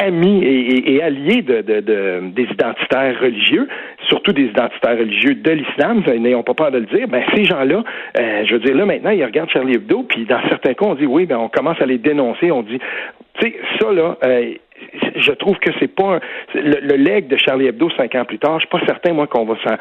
amis 0.00 0.42
et, 0.42 1.02
alliés 1.02 1.42
de, 1.42 1.60
des 2.30 2.42
identitaires 2.42 3.20
religieux, 3.20 3.68
surtout 4.08 4.32
des 4.32 4.44
identitaires 4.44 4.98
religieux 4.98 5.34
de 5.34 5.50
l'islam, 5.50 6.02
n'ayons 6.18 6.42
pas 6.42 6.54
peur 6.54 6.70
de 6.70 6.78
le 6.78 6.86
dire, 6.86 7.08
ben 7.08 7.22
ces 7.34 7.44
gens-là, 7.44 7.84
euh, 8.18 8.44
je 8.46 8.54
veux 8.54 8.60
dire, 8.60 8.74
là 8.74 8.86
maintenant, 8.86 9.10
ils 9.10 9.24
regardent 9.24 9.50
Charlie 9.50 9.74
Hebdo, 9.74 10.04
puis 10.04 10.24
dans 10.24 10.40
certains 10.48 10.74
cas, 10.74 10.86
on 10.86 10.94
dit 10.94 11.06
oui, 11.06 11.26
ben 11.26 11.36
on 11.38 11.48
commence 11.48 11.80
à 11.80 11.86
les 11.86 11.98
dénoncer, 11.98 12.50
on 12.50 12.62
dit, 12.62 12.78
tu 13.38 13.46
sais, 13.46 13.56
ça 13.80 13.92
là, 13.92 14.16
euh, 14.24 14.54
je 15.16 15.32
trouve 15.32 15.56
que 15.58 15.70
c'est 15.78 15.94
pas 15.94 16.20
le, 16.54 16.80
le, 16.80 16.96
leg 16.96 17.28
de 17.28 17.36
Charlie 17.36 17.66
Hebdo 17.66 17.90
cinq 17.96 18.14
ans 18.14 18.24
plus 18.24 18.38
tard. 18.38 18.60
Je 18.60 18.66
suis 18.66 18.68
pas 18.68 18.84
certain 18.86 19.12
moi 19.12 19.26
qu'on 19.26 19.44
va 19.44 19.54
s'en 19.64 19.76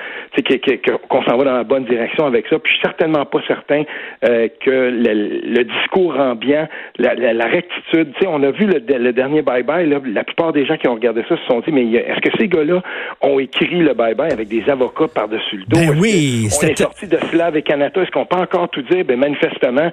qu'on 1.07 1.23
s'en 1.23 1.37
va 1.37 1.43
dans 1.43 1.57
la 1.57 1.63
bonne 1.63 1.85
direction 1.85 2.25
avec 2.25 2.47
ça. 2.47 2.59
Puis 2.59 2.73
je 2.73 2.77
suis 2.77 2.85
certainement 2.85 3.25
pas 3.25 3.39
certain 3.47 3.83
euh, 4.25 4.47
que 4.59 4.69
le, 4.69 5.63
discours 5.63 6.17
ambiant, 6.19 6.67
la, 6.97 7.13
la, 7.15 7.45
rectitude. 7.45 8.13
Tu 8.13 8.21
sais, 8.21 8.27
on 8.27 8.41
a 8.43 8.51
vu 8.51 8.65
le, 8.65 9.11
dernier 9.11 9.41
bye 9.41 9.63
bye. 9.63 9.87
Là, 9.87 9.99
la 10.05 10.23
plupart 10.23 10.53
des 10.53 10.65
gens 10.65 10.77
qui 10.77 10.87
ont 10.87 10.95
regardé 10.95 11.23
ça 11.27 11.37
se 11.37 11.45
sont 11.45 11.59
dit 11.61 11.71
mais 11.71 11.85
est-ce 11.91 12.21
que 12.21 12.37
ces 12.37 12.47
gars-là 12.47 12.81
ont 13.21 13.39
écrit 13.39 13.79
le 13.79 13.93
bye 13.93 14.15
bye 14.15 14.31
avec 14.31 14.47
des 14.47 14.69
avocats 14.69 15.07
par 15.13 15.27
dessus 15.27 15.57
le 15.57 15.65
dos? 15.65 15.79
Ben 15.79 15.99
oui, 15.99 16.47
on 16.61 16.67
est 16.67 16.77
sorti 16.77 17.07
de 17.07 17.17
cela 17.31 17.47
avec 17.47 17.65
Canada. 17.65 18.01
Est-ce 18.01 18.11
qu'on 18.11 18.25
peut 18.25 18.37
encore 18.37 18.69
tout 18.69 18.81
dire? 18.83 19.05
Ben 19.05 19.19
manifestement, 19.19 19.91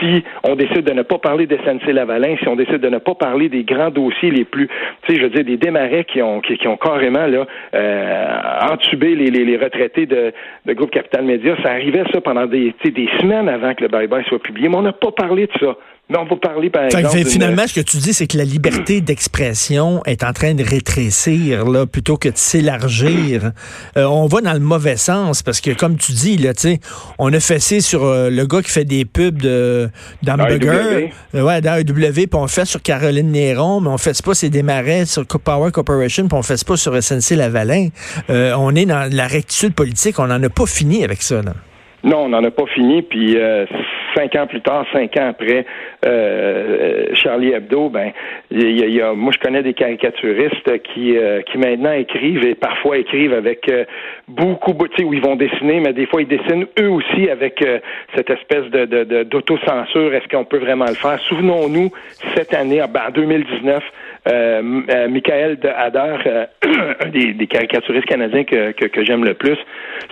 si 0.00 0.24
on 0.44 0.54
décide 0.56 0.82
de 0.82 0.92
ne 0.92 1.02
pas 1.02 1.18
parler 1.18 1.46
de 1.46 1.56
SNC-Lavalin, 1.56 2.36
si 2.40 2.48
on 2.48 2.56
décide 2.56 2.78
de 2.78 2.88
ne 2.88 2.98
pas 2.98 3.14
parler 3.14 3.48
des 3.48 3.64
grands 3.64 3.90
dossiers 3.90 4.30
les 4.30 4.44
plus, 4.50 4.68
tu 5.02 5.12
sais, 5.12 5.18
je 5.18 5.22
veux 5.22 5.30
dire, 5.30 5.44
des 5.44 5.56
démarrais 5.56 6.04
qui 6.04 6.22
ont, 6.22 6.40
qui, 6.40 6.66
ont 6.66 6.76
carrément 6.76 7.26
là, 7.26 7.46
euh, 7.74 8.72
entubé 8.72 9.14
les, 9.14 9.30
les, 9.30 9.44
les, 9.44 9.56
retraités 9.56 10.06
de, 10.06 10.32
de 10.66 10.72
groupe 10.72 10.90
Capital 10.90 11.24
Média. 11.24 11.56
Ça 11.62 11.70
arrivait 11.70 12.04
ça 12.12 12.20
pendant 12.20 12.46
des, 12.46 12.74
des 12.84 13.08
semaines 13.20 13.48
avant 13.48 13.74
que 13.74 13.84
le 13.84 13.88
bye-bye 13.88 14.24
soit 14.24 14.42
publié, 14.42 14.68
mais 14.68 14.76
on 14.76 14.82
n'a 14.82 14.92
pas 14.92 15.12
parlé 15.12 15.46
de 15.46 15.52
ça. 15.58 15.76
Mais 16.10 16.16
on 16.16 16.24
va 16.24 16.36
parler, 16.36 16.70
par 16.70 16.84
exemple. 16.84 17.18
finalement, 17.26 17.66
ce 17.66 17.74
que 17.74 17.84
tu 17.84 17.98
dis, 17.98 18.14
c'est 18.14 18.26
que 18.26 18.38
la 18.38 18.44
liberté 18.44 19.00
d'expression 19.02 20.00
est 20.06 20.24
en 20.24 20.32
train 20.32 20.54
de 20.54 20.64
rétrécir, 20.64 21.66
là, 21.66 21.84
plutôt 21.84 22.16
que 22.16 22.30
de 22.30 22.36
s'élargir. 22.36 23.52
Euh, 23.98 24.04
on 24.04 24.26
va 24.26 24.40
dans 24.40 24.54
le 24.54 24.60
mauvais 24.60 24.96
sens, 24.96 25.42
parce 25.42 25.60
que, 25.60 25.72
comme 25.72 25.98
tu 25.98 26.12
dis, 26.12 26.38
là, 26.38 26.54
tu 26.54 26.60
sais, 26.60 26.80
on 27.18 27.30
a 27.34 27.40
fessé 27.40 27.82
sur 27.82 28.04
euh, 28.04 28.30
le 28.30 28.46
gars 28.46 28.62
qui 28.62 28.70
fait 28.70 28.86
des 28.86 29.04
pubs 29.04 29.36
de, 29.36 29.90
d'hamburger. 30.22 31.10
Euh, 31.34 31.42
ouais, 31.42 31.60
d'AEW, 31.60 32.12
puis 32.12 32.28
on 32.32 32.46
fait 32.46 32.64
sur 32.64 32.80
Caroline 32.80 33.30
Néron, 33.30 33.80
mais 33.82 33.90
on 33.90 33.98
fait 33.98 34.18
pas 34.24 34.32
ses 34.32 34.48
démarrais 34.48 35.04
sur 35.04 35.26
Power 35.26 35.70
Corporation, 35.72 36.26
puis 36.26 36.38
on 36.38 36.42
fait 36.42 36.64
pas 36.64 36.78
sur 36.78 37.00
SNC 37.02 37.36
Lavalin. 37.36 37.88
on 38.30 38.74
est 38.74 38.86
dans 38.86 39.12
la 39.12 39.26
rectitude 39.26 39.74
politique, 39.74 40.18
on 40.18 40.28
n'en 40.28 40.42
a 40.42 40.48
pas 40.48 40.66
fini 40.66 41.04
avec 41.04 41.20
ça, 41.20 41.42
là. 41.42 41.52
Non, 42.02 42.24
on 42.24 42.28
n'en 42.28 42.44
a 42.44 42.50
pas 42.50 42.64
fini, 42.74 43.02
puis 43.02 43.36
cinq 44.14 44.34
ans 44.36 44.46
plus 44.46 44.60
tard, 44.60 44.84
cinq 44.92 45.16
ans 45.16 45.28
après 45.28 45.64
euh, 46.04 47.06
Charlie 47.14 47.52
Hebdo, 47.52 47.88
ben, 47.88 48.12
il 48.50 48.94
y, 48.94 49.00
a, 49.00 49.12
moi 49.12 49.32
je 49.32 49.38
connais 49.38 49.62
des 49.62 49.74
caricaturistes 49.74 50.82
qui 50.82 51.16
euh, 51.16 51.42
qui 51.42 51.58
maintenant 51.58 51.92
écrivent 51.92 52.44
et 52.44 52.54
parfois 52.54 52.98
écrivent 52.98 53.34
avec 53.34 53.68
euh, 53.68 53.84
beaucoup, 54.28 54.72
tu 54.88 54.96
sais, 54.96 55.04
où 55.04 55.14
ils 55.14 55.22
vont 55.22 55.36
dessiner, 55.36 55.80
mais 55.80 55.92
des 55.92 56.06
fois 56.06 56.22
ils 56.22 56.28
dessinent 56.28 56.66
eux 56.80 56.90
aussi 56.90 57.28
avec 57.30 57.64
cette 58.14 58.30
espèce 58.30 58.64
de 58.70 59.22
d'autocensure. 59.24 60.14
Est-ce 60.14 60.28
qu'on 60.28 60.44
peut 60.44 60.58
vraiment 60.58 60.86
le 60.86 60.94
faire? 60.94 61.18
Souvenons-nous 61.20 61.90
cette 62.34 62.54
année, 62.54 62.82
ben, 62.92 63.02
en 63.08 63.10
2019. 63.10 63.82
Euh, 64.28 65.08
Michael 65.08 65.58
de 65.58 65.68
Hader, 65.68 66.46
un 67.04 67.08
des, 67.08 67.32
des, 67.32 67.46
caricaturistes 67.46 68.06
canadiens 68.06 68.44
que, 68.44 68.72
que, 68.72 68.86
que 68.86 69.04
j'aime 69.04 69.24
le 69.24 69.34
plus, 69.34 69.56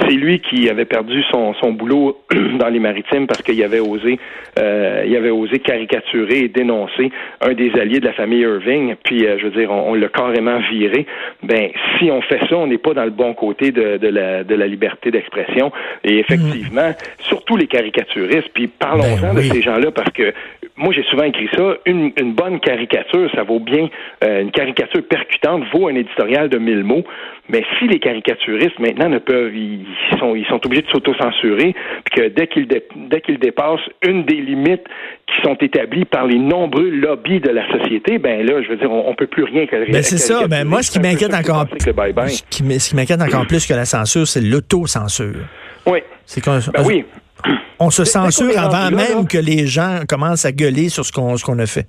c'est 0.01 0.15
lui 0.15 0.41
qui 0.41 0.69
avait 0.69 0.85
perdu 0.85 1.23
son, 1.31 1.55
son 1.55 1.73
boulot 1.73 2.23
dans 2.59 2.69
les 2.69 2.81
maritimes 2.81 3.27
parce 3.27 3.43
qu'il 3.43 3.63
avait 3.63 3.81
osé 3.81 4.19
il 4.59 5.15
avait 5.15 5.31
osé 5.31 5.59
caricaturer 5.59 6.39
et 6.39 6.49
dénoncer 6.49 7.11
un 7.43 7.53
des 7.53 7.71
alliés 7.79 8.01
de 8.01 8.07
la 8.07 8.15
famille 8.15 8.41
Irving, 8.41 8.95
puis 9.05 9.21
je 9.21 9.45
veux 9.45 9.51
dire, 9.51 9.71
on, 9.71 9.91
on 9.91 9.95
l'a 9.95 10.09
carrément 10.09 10.59
viré. 10.71 11.07
Ben, 11.43 11.71
si 11.99 12.11
on 12.11 12.23
fait 12.23 12.41
ça, 12.49 12.57
on 12.57 12.67
n'est 12.67 12.79
pas 12.79 12.95
dans 12.95 13.05
le 13.05 13.11
bon 13.11 13.35
côté 13.35 13.71
de, 13.71 13.97
de, 13.99 14.09
la, 14.09 14.45
de 14.45 14.55
la 14.55 14.67
liberté 14.67 15.11
d'expression. 15.11 15.73
Et 16.05 16.19
effectivement, 16.19 16.93
surtout 17.21 17.57
les 17.57 17.67
caricaturistes, 17.67 18.49
puis 18.53 18.69
parlons-en 18.69 19.35
ben 19.35 19.37
de 19.37 19.41
ces 19.43 19.63
gens-là 19.63 19.91
parce 19.91 20.11
que 20.11 20.33
moi, 20.79 20.93
j'ai 20.93 21.05
souvent 21.05 21.25
écrit 21.25 21.49
ça, 21.57 21.77
une, 21.87 22.13
une 22.21 22.35
bonne 22.35 22.61
caricature, 22.61 23.31
ça 23.35 23.45
vaut 23.45 23.61
bien, 23.61 23.89
euh, 24.25 24.43
une 24.43 24.51
caricature 24.51 25.03
percutante 25.09 25.65
vaut 25.73 25.89
un 25.89 25.95
éditorial 25.95 26.51
de 26.51 26.59
mille 26.59 26.85
mots, 26.85 27.05
mais 27.49 27.63
si 27.79 27.89
les 27.89 27.99
caricaturistes, 27.99 28.79
maintenant, 28.79 29.09
ne 29.09 29.19
peuvent, 29.19 29.55
ils 29.55 29.87
sont, 30.19 30.35
ils 30.35 30.45
sont 30.47 30.61
obligés 30.67 30.83
de 30.83 30.89
s'auto-censurer, 30.89 31.75
puis 32.05 32.15
que 32.15 32.29
dès 32.29 32.47
qu'ils, 32.47 32.69
dès 32.69 33.21
qu'ils 33.23 33.39
dépassent 33.39 33.89
une 34.03 34.25
des 34.25 34.37
limites 34.37 34.85
qui 35.27 35.43
sont 35.43 35.57
établies 35.57 36.05
par 36.05 36.27
les 36.27 36.39
nombreux 36.39 36.91
lobbies 36.91 37.41
de 37.41 37.51
la 37.51 37.67
société, 37.71 38.19
ben 38.19 38.45
là, 38.45 38.63
je 38.63 38.69
veux 38.69 38.77
dire, 38.77 38.91
on, 38.91 39.11
ne 39.11 39.17
peut 39.17 39.27
plus 39.27 39.45
rien 39.45 39.67
que 39.67 39.91
Ben 39.91 40.03
c'est 40.03 40.19
ça, 40.19 40.47
ben 40.47 40.65
moi, 40.65 40.83
ce 40.83 40.91
qui 40.91 41.01
m'inquiète 41.01 41.35
encore, 41.35 41.67
plus, 41.67 41.81
ce 41.81 42.91
qui 42.91 42.97
m'inquiète 42.97 43.23
encore 43.23 43.47
plus 43.47 43.67
que 43.67 43.75
la 43.75 43.87
censure, 43.87 44.27
c'est 44.27 44.43
l'auto-censure. 44.43 45.47
Oui. 45.87 46.01
C'est 46.27 46.45
ben 46.45 46.83
oui. 46.85 47.05
On 47.79 47.91
se 47.91 48.05
censure 48.05 48.59
avant 48.59 48.91
même 48.91 49.27
que 49.29 49.39
les 49.39 49.67
gens 49.67 50.01
commencent 50.09 50.45
à 50.45 50.53
gueuler 50.53 50.89
sur 50.89 51.05
ce 51.05 51.13
qu'on 51.13 51.59
a 51.59 51.67
fait. 51.67 51.87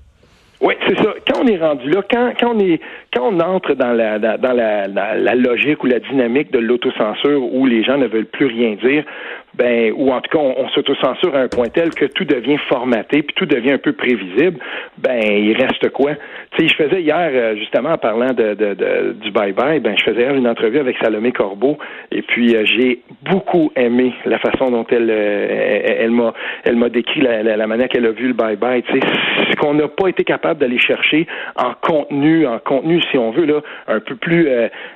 Oui, 0.60 0.74
c'est 0.88 0.98
ça. 0.98 1.14
Quand 1.28 1.44
on 1.44 1.48
est 1.48 1.58
rendu 1.58 1.90
là, 1.90 2.02
quand, 2.10 2.34
quand 2.40 2.56
on 2.56 2.60
est 2.60 2.80
quand 3.18 3.34
on 3.34 3.40
entre 3.40 3.74
dans 3.74 3.94
la 3.94 4.20
dans 4.20 4.54
la, 4.54 5.36
logique 5.36 5.84
ou 5.84 5.88
la 5.88 6.00
dynamique 6.00 6.52
de 6.52 6.60
l'autocensure 6.60 7.42
où 7.54 7.66
les 7.66 7.84
gens 7.84 7.98
ne 7.98 8.08
veulent 8.08 8.26
plus 8.26 8.46
rien 8.46 8.76
dire, 8.76 9.04
ben 9.56 9.92
ou 9.96 10.12
en 10.12 10.22
tout 10.22 10.38
cas 10.38 10.44
on, 10.44 10.70
s'autocensure 10.70 11.36
à 11.36 11.40
un 11.40 11.48
point 11.48 11.68
tel 11.74 11.90
que 11.90 12.06
tout 12.06 12.26
devient 12.26 12.58
formaté 12.70 13.24
puis 13.24 13.34
tout 13.36 13.46
devient 13.46 13.74
un 13.74 13.78
peu 13.78 13.94
prévisible, 13.94 14.60
ben 14.98 15.20
il 15.24 15.56
reste 15.58 15.90
quoi? 15.90 16.12
Tu 16.52 16.68
sais, 16.68 16.68
je 16.68 16.84
faisais 16.84 17.02
hier 17.02 17.30
euh, 17.34 17.56
justement 17.56 17.92
en 17.92 17.98
parlant 17.98 18.34
de, 18.34 19.14
du 19.14 19.32
bye 19.32 19.54
bye, 19.54 19.80
ben 19.80 19.96
je 19.98 20.04
faisais 20.04 20.22
hier 20.22 20.36
une 20.36 20.48
entrevue 20.48 20.80
avec 20.80 20.98
Salomé 21.02 21.32
Corbeau 21.32 21.78
et 22.12 22.22
puis 22.22 22.56
euh, 22.56 22.66
j'ai 22.66 23.02
beaucoup 23.24 23.72
aimé 23.76 24.14
la 24.26 24.38
façon 24.40 24.70
dont 24.70 24.86
elle 24.92 25.10
euh, 25.10 25.82
elle 26.00 26.12
m'a 26.12 26.34
elle 26.66 26.76
m'a 26.76 26.90
décrit 26.90 27.22
la, 27.22 27.68
manière 27.68 27.90
qu'elle 27.90 28.06
a 28.06 28.12
vu 28.12 28.28
le 28.28 28.34
bye 28.34 28.58
bye. 28.58 28.84
Tu 28.84 28.94
sais, 28.94 29.00
ce 29.50 29.56
qu'on 29.56 29.74
n'a 29.74 29.88
pas 29.88 30.08
été 30.08 30.24
capable 30.24 30.60
d'aller 30.60 30.80
chercher 30.80 31.26
en 31.56 31.74
contenu, 31.82 32.46
en 32.46 32.60
contenu 32.60 33.02
si 33.12 33.18
on 33.18 33.32
veut 33.32 33.46
là, 33.46 33.62
un 33.88 34.00
peu 34.00 34.16
plus 34.16 34.50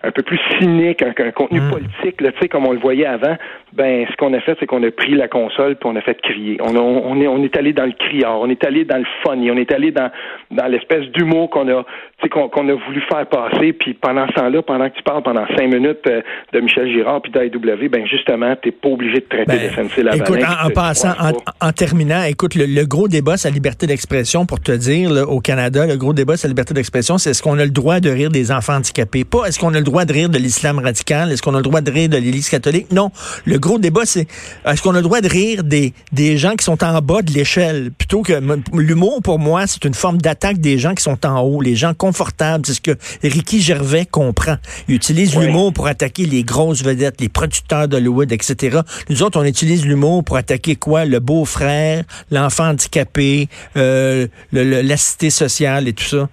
un 0.04 0.12
peu 0.12 0.22
plus 0.22 0.40
cynique, 0.60 1.02
un, 1.02 1.32
contenu 1.32 1.60
mm. 1.60 1.70
politique, 1.72 2.22
là, 2.22 2.32
tu 2.32 2.40
sais 2.40 2.48
comme 2.50 2.66
on 2.66 2.74
le 2.74 2.80
voyait 2.80 3.06
avant. 3.06 3.36
Ben 3.74 4.06
ce 4.10 4.16
qu'on 4.18 4.34
a 4.34 4.40
fait 4.42 4.58
c'est 4.60 4.66
qu'on 4.66 4.84
a 4.84 4.92
pris 4.92 5.14
la 5.14 5.28
console 5.28 5.76
puis 5.76 5.90
on 5.90 5.96
a 5.96 6.02
fait 6.02 6.20
crier. 6.22 6.58
On, 6.62 6.76
on, 6.76 7.22
est, 7.22 7.28
on 7.28 7.44
est 7.44 7.56
allé 7.58 7.74
dans 7.74 7.86
le 7.86 7.94
criard, 7.94 8.40
on 8.42 8.50
est 8.50 8.64
allé 8.66 8.86
dans 8.86 8.98
le 8.98 9.06
funny, 9.24 9.50
on 9.52 9.58
est 9.58 9.72
allé 9.72 9.92
dans, 9.92 10.12
dans 10.52 10.68
l'espèce 10.68 11.06
d'humour 11.12 11.50
qu'on 11.50 11.68
a, 11.70 11.84
qu'on 12.30 12.70
a 12.70 12.74
voulu 12.74 13.02
faire 13.10 13.28
passer. 13.28 13.74
Puis 13.74 13.94
pendant 13.94 14.28
ce 14.28 14.34
temps-là, 14.34 14.62
pendant 14.62 14.90
que 14.90 14.96
tu 14.96 15.04
parles 15.04 15.24
pendant 15.24 15.46
cinq 15.58 15.74
minutes 15.74 16.06
euh, 16.08 16.22
de 16.54 16.60
Michel 16.60 16.92
Girard 16.92 17.22
puis 17.22 17.32
d'AEW, 17.32 17.90
ben 17.90 18.06
justement, 18.06 18.56
t'es 18.62 18.72
pas 18.72 18.90
obligé 18.90 19.20
de 19.20 19.26
traiter 19.26 19.70
ben, 19.76 19.90
SNC 19.90 20.04
Lavalin. 20.04 20.24
Écoute, 20.24 20.40
en, 20.44 20.70
passant, 20.70 21.14
en, 21.62 21.72
terminant, 21.72 22.24
écoute, 22.24 22.56
le, 22.56 22.86
gros 22.86 23.08
débat, 23.08 23.38
c'est 23.38 23.50
la 23.50 23.54
liberté 23.54 23.88
d'expression. 23.88 24.46
Pour 24.46 24.60
te 24.60 24.72
dire, 24.72 25.12
au 25.30 25.40
Canada, 25.40 25.88
le 25.88 25.98
gros 25.98 26.14
débat, 26.14 26.38
c'est 26.38 26.48
la 26.48 26.52
liberté 26.52 26.74
d'expression. 26.74 27.18
C'est 27.18 27.32
est-ce 27.32 27.42
qu'on 27.42 27.58
a 27.60 27.66
le 27.66 27.72
droit 27.72 28.00
de 28.02 28.10
rire 28.10 28.30
des 28.30 28.52
enfants 28.52 28.76
handicapés? 28.76 29.24
Pas 29.24 29.46
est-ce 29.46 29.60
qu'on 29.60 29.74
a 29.74 29.78
le 29.78 29.84
droit 29.84 30.06
de 30.06 30.14
rire 30.14 30.30
de 30.30 30.38
l'islam 30.38 30.80
radical? 30.80 31.32
Est-ce 31.32 31.42
qu'on 31.42 31.54
a 31.54 31.58
le 31.58 31.64
droit 31.64 31.82
de 31.82 31.92
rire 31.92 32.10
de 32.10 32.18
l'Église 32.18 32.50
catholique? 32.50 32.92
Non. 32.92 33.12
Le 33.46 33.60
gros 33.60 33.80
débat, 33.80 34.06
c'est 34.06 34.28
est-ce 34.66 34.82
qu'on 34.82 34.92
a 34.92 34.98
le 34.98 35.04
droit 35.04 35.22
de 35.22 35.30
rire 35.30 35.64
des, 35.64 35.94
des 36.12 36.38
gens 36.38 36.56
qui 36.56 36.66
sont 36.66 36.84
en 36.84 37.00
bas 37.02 37.22
de 37.22 37.32
l'échelle? 37.32 37.92
Plutôt 37.98 38.22
que 38.22 38.34
l'humour, 38.74 39.22
pour 39.24 39.40
moi, 39.40 39.68
c'est 39.68 39.86
une 39.86 39.94
forme 39.94 40.18
d'attaque 40.18 40.58
des 40.58 40.78
gens 40.78 40.94
qui 40.94 41.04
sont 41.04 41.26
en 41.26 41.40
haut, 41.42 41.62
les 41.62 41.76
gens 41.76 41.94
confortables. 41.94 42.66
C'est 42.66 42.74
ce 42.74 42.82
que 42.82 42.98
Ricky 43.24 43.62
Gervais 43.62 44.06
comprend. 44.06 44.58
Il 44.88 44.96
utilise 44.96 45.36
l'humour 45.36 45.74
pour 45.74 45.88
attaquer 45.88 46.26
les 46.26 46.44
grosses 46.44 46.84
vedettes, 46.84 47.22
les 47.22 47.30
producteurs 47.30 47.88
d'Hollywood, 47.88 48.32
etc. 48.32 48.80
Nous 49.10 49.24
autres, 49.24 49.40
on 49.40 49.46
utilise 49.46 49.86
l'humour 49.86 50.24
pour 50.24 50.38
attaquer 50.38 50.76
quoi? 50.76 51.06
Le 51.06 51.20
beau-frère, 51.20 52.04
l'enfant 52.30 52.70
handicapé, 52.70 53.48
euh, 53.78 54.28
la 54.52 54.98
cité 54.98 55.30
sociale 55.30 55.88
et 55.88 55.94
tout 55.94 56.04
ça. 56.04 56.30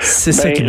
C'est 0.00 0.32
ça 0.32 0.44
ben, 0.44 0.52
qui 0.52 0.62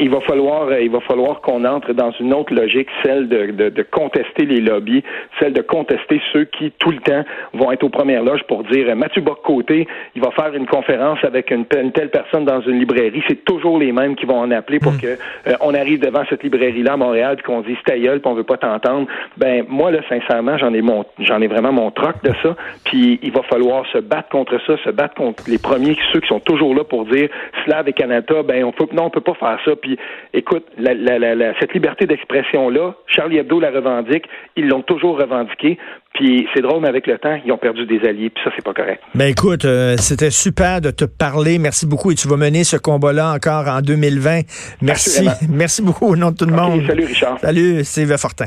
Il 0.00 0.10
va 0.10 0.20
falloir, 0.20 0.68
euh, 0.68 0.80
il 0.80 0.90
va 0.90 1.00
falloir 1.00 1.40
qu'on 1.40 1.64
entre 1.64 1.92
dans 1.92 2.12
une 2.12 2.34
autre 2.34 2.54
logique, 2.54 2.88
celle 3.04 3.28
de, 3.28 3.46
de, 3.52 3.68
de 3.68 3.82
contester 3.82 4.44
les 4.44 4.60
lobbies, 4.60 5.02
celle 5.38 5.52
de 5.52 5.62
contester 5.62 6.20
ceux 6.32 6.44
qui, 6.44 6.72
tout 6.78 6.90
le 6.90 6.98
temps, 6.98 7.24
vont 7.54 7.72
être 7.72 7.84
aux 7.84 7.88
premières 7.88 8.22
loges 8.22 8.42
pour 8.44 8.64
dire 8.64 8.94
Mathieu 8.96 9.22
Bock-Côté, 9.22 9.86
il 10.14 10.22
va 10.22 10.30
faire 10.30 10.54
une 10.54 10.66
conférence 10.66 11.18
avec 11.22 11.50
une, 11.50 11.66
telle 11.66 12.10
personne 12.10 12.44
dans 12.44 12.60
une 12.60 12.78
librairie. 12.78 13.22
C'est 13.28 13.44
toujours 13.44 13.78
les 13.78 13.92
mêmes 13.92 14.16
qui 14.16 14.26
vont 14.26 14.38
en 14.38 14.50
appeler 14.50 14.78
pour 14.78 14.92
mm. 14.92 14.98
que 14.98 15.06
euh, 15.06 15.52
on 15.60 15.74
arrive 15.74 16.00
devant 16.00 16.24
cette 16.28 16.42
librairie-là 16.42 16.94
à 16.94 16.96
Montréal 16.96 17.36
puis 17.36 17.44
qu'on 17.44 17.60
dise 17.60 17.76
ta 17.84 17.98
gueule 17.98 18.20
puis 18.20 18.30
on 18.30 18.34
veut 18.34 18.44
pas 18.44 18.56
t'entendre. 18.56 19.06
Ben 19.36 19.64
moi 19.68 19.90
là, 19.90 20.00
sincèrement, 20.08 20.58
j'en 20.58 20.72
ai 20.74 20.82
mon 20.82 21.04
j'en 21.18 21.40
ai 21.40 21.46
vraiment 21.46 21.72
mon 21.72 21.90
troc 21.90 22.22
de 22.24 22.32
ça. 22.42 22.56
Puis 22.84 23.18
il 23.22 23.32
va 23.32 23.42
falloir 23.42 23.86
se 23.92 23.98
battre 23.98 24.28
contre 24.28 24.58
ça, 24.66 24.76
se 24.84 24.90
battre 24.90 25.14
contre 25.14 25.44
les 25.48 25.58
premiers, 25.58 25.96
ceux 26.12 26.20
qui 26.20 26.28
sont 26.28 26.40
toujours 26.40 26.74
là 26.74 26.84
pour 26.84 27.04
dire 27.06 27.28
Slav 27.64 27.88
et 27.88 27.92
Canada, 27.92 28.42
ben 28.42 28.64
on 28.64 28.72
peut 28.72 28.86
non, 28.92 29.04
on 29.04 29.10
peut 29.10 29.20
pas 29.20 29.34
faire 29.34 29.58
ça. 29.64 29.67
Puis 29.76 29.98
écoute, 30.34 30.64
la, 30.78 30.94
la, 30.94 31.18
la, 31.18 31.58
cette 31.60 31.74
liberté 31.74 32.06
d'expression 32.06 32.68
là, 32.68 32.94
Charlie 33.06 33.38
Hebdo 33.38 33.60
la 33.60 33.70
revendique, 33.70 34.24
ils 34.56 34.68
l'ont 34.68 34.82
toujours 34.82 35.18
revendiqué. 35.18 35.78
Puis 36.14 36.48
c'est 36.54 36.62
drôle, 36.62 36.80
mais 36.82 36.88
avec 36.88 37.06
le 37.06 37.18
temps, 37.18 37.38
ils 37.44 37.52
ont 37.52 37.58
perdu 37.58 37.86
des 37.86 38.00
alliés, 38.08 38.30
puis 38.30 38.42
ça, 38.42 38.50
c'est 38.56 38.64
pas 38.64 38.74
correct. 38.74 39.02
Ben 39.14 39.26
écoute, 39.26 39.64
euh, 39.64 39.96
c'était 39.98 40.30
super 40.30 40.80
de 40.80 40.90
te 40.90 41.04
parler. 41.04 41.58
Merci 41.58 41.86
beaucoup. 41.86 42.10
Et 42.10 42.14
tu 42.14 42.26
vas 42.28 42.36
mener 42.36 42.64
ce 42.64 42.76
combat-là 42.76 43.32
encore 43.32 43.68
en 43.68 43.80
2020. 43.80 44.40
Merci. 44.82 45.28
Merci 45.50 45.82
beaucoup 45.82 46.06
au 46.06 46.16
nom 46.16 46.30
de 46.30 46.36
tout 46.36 46.46
le 46.46 46.56
monde. 46.56 46.82
Salut, 46.86 47.04
Richard. 47.04 47.38
Salut, 47.40 47.84
Sylvain 47.84 48.16
Fortin. 48.16 48.46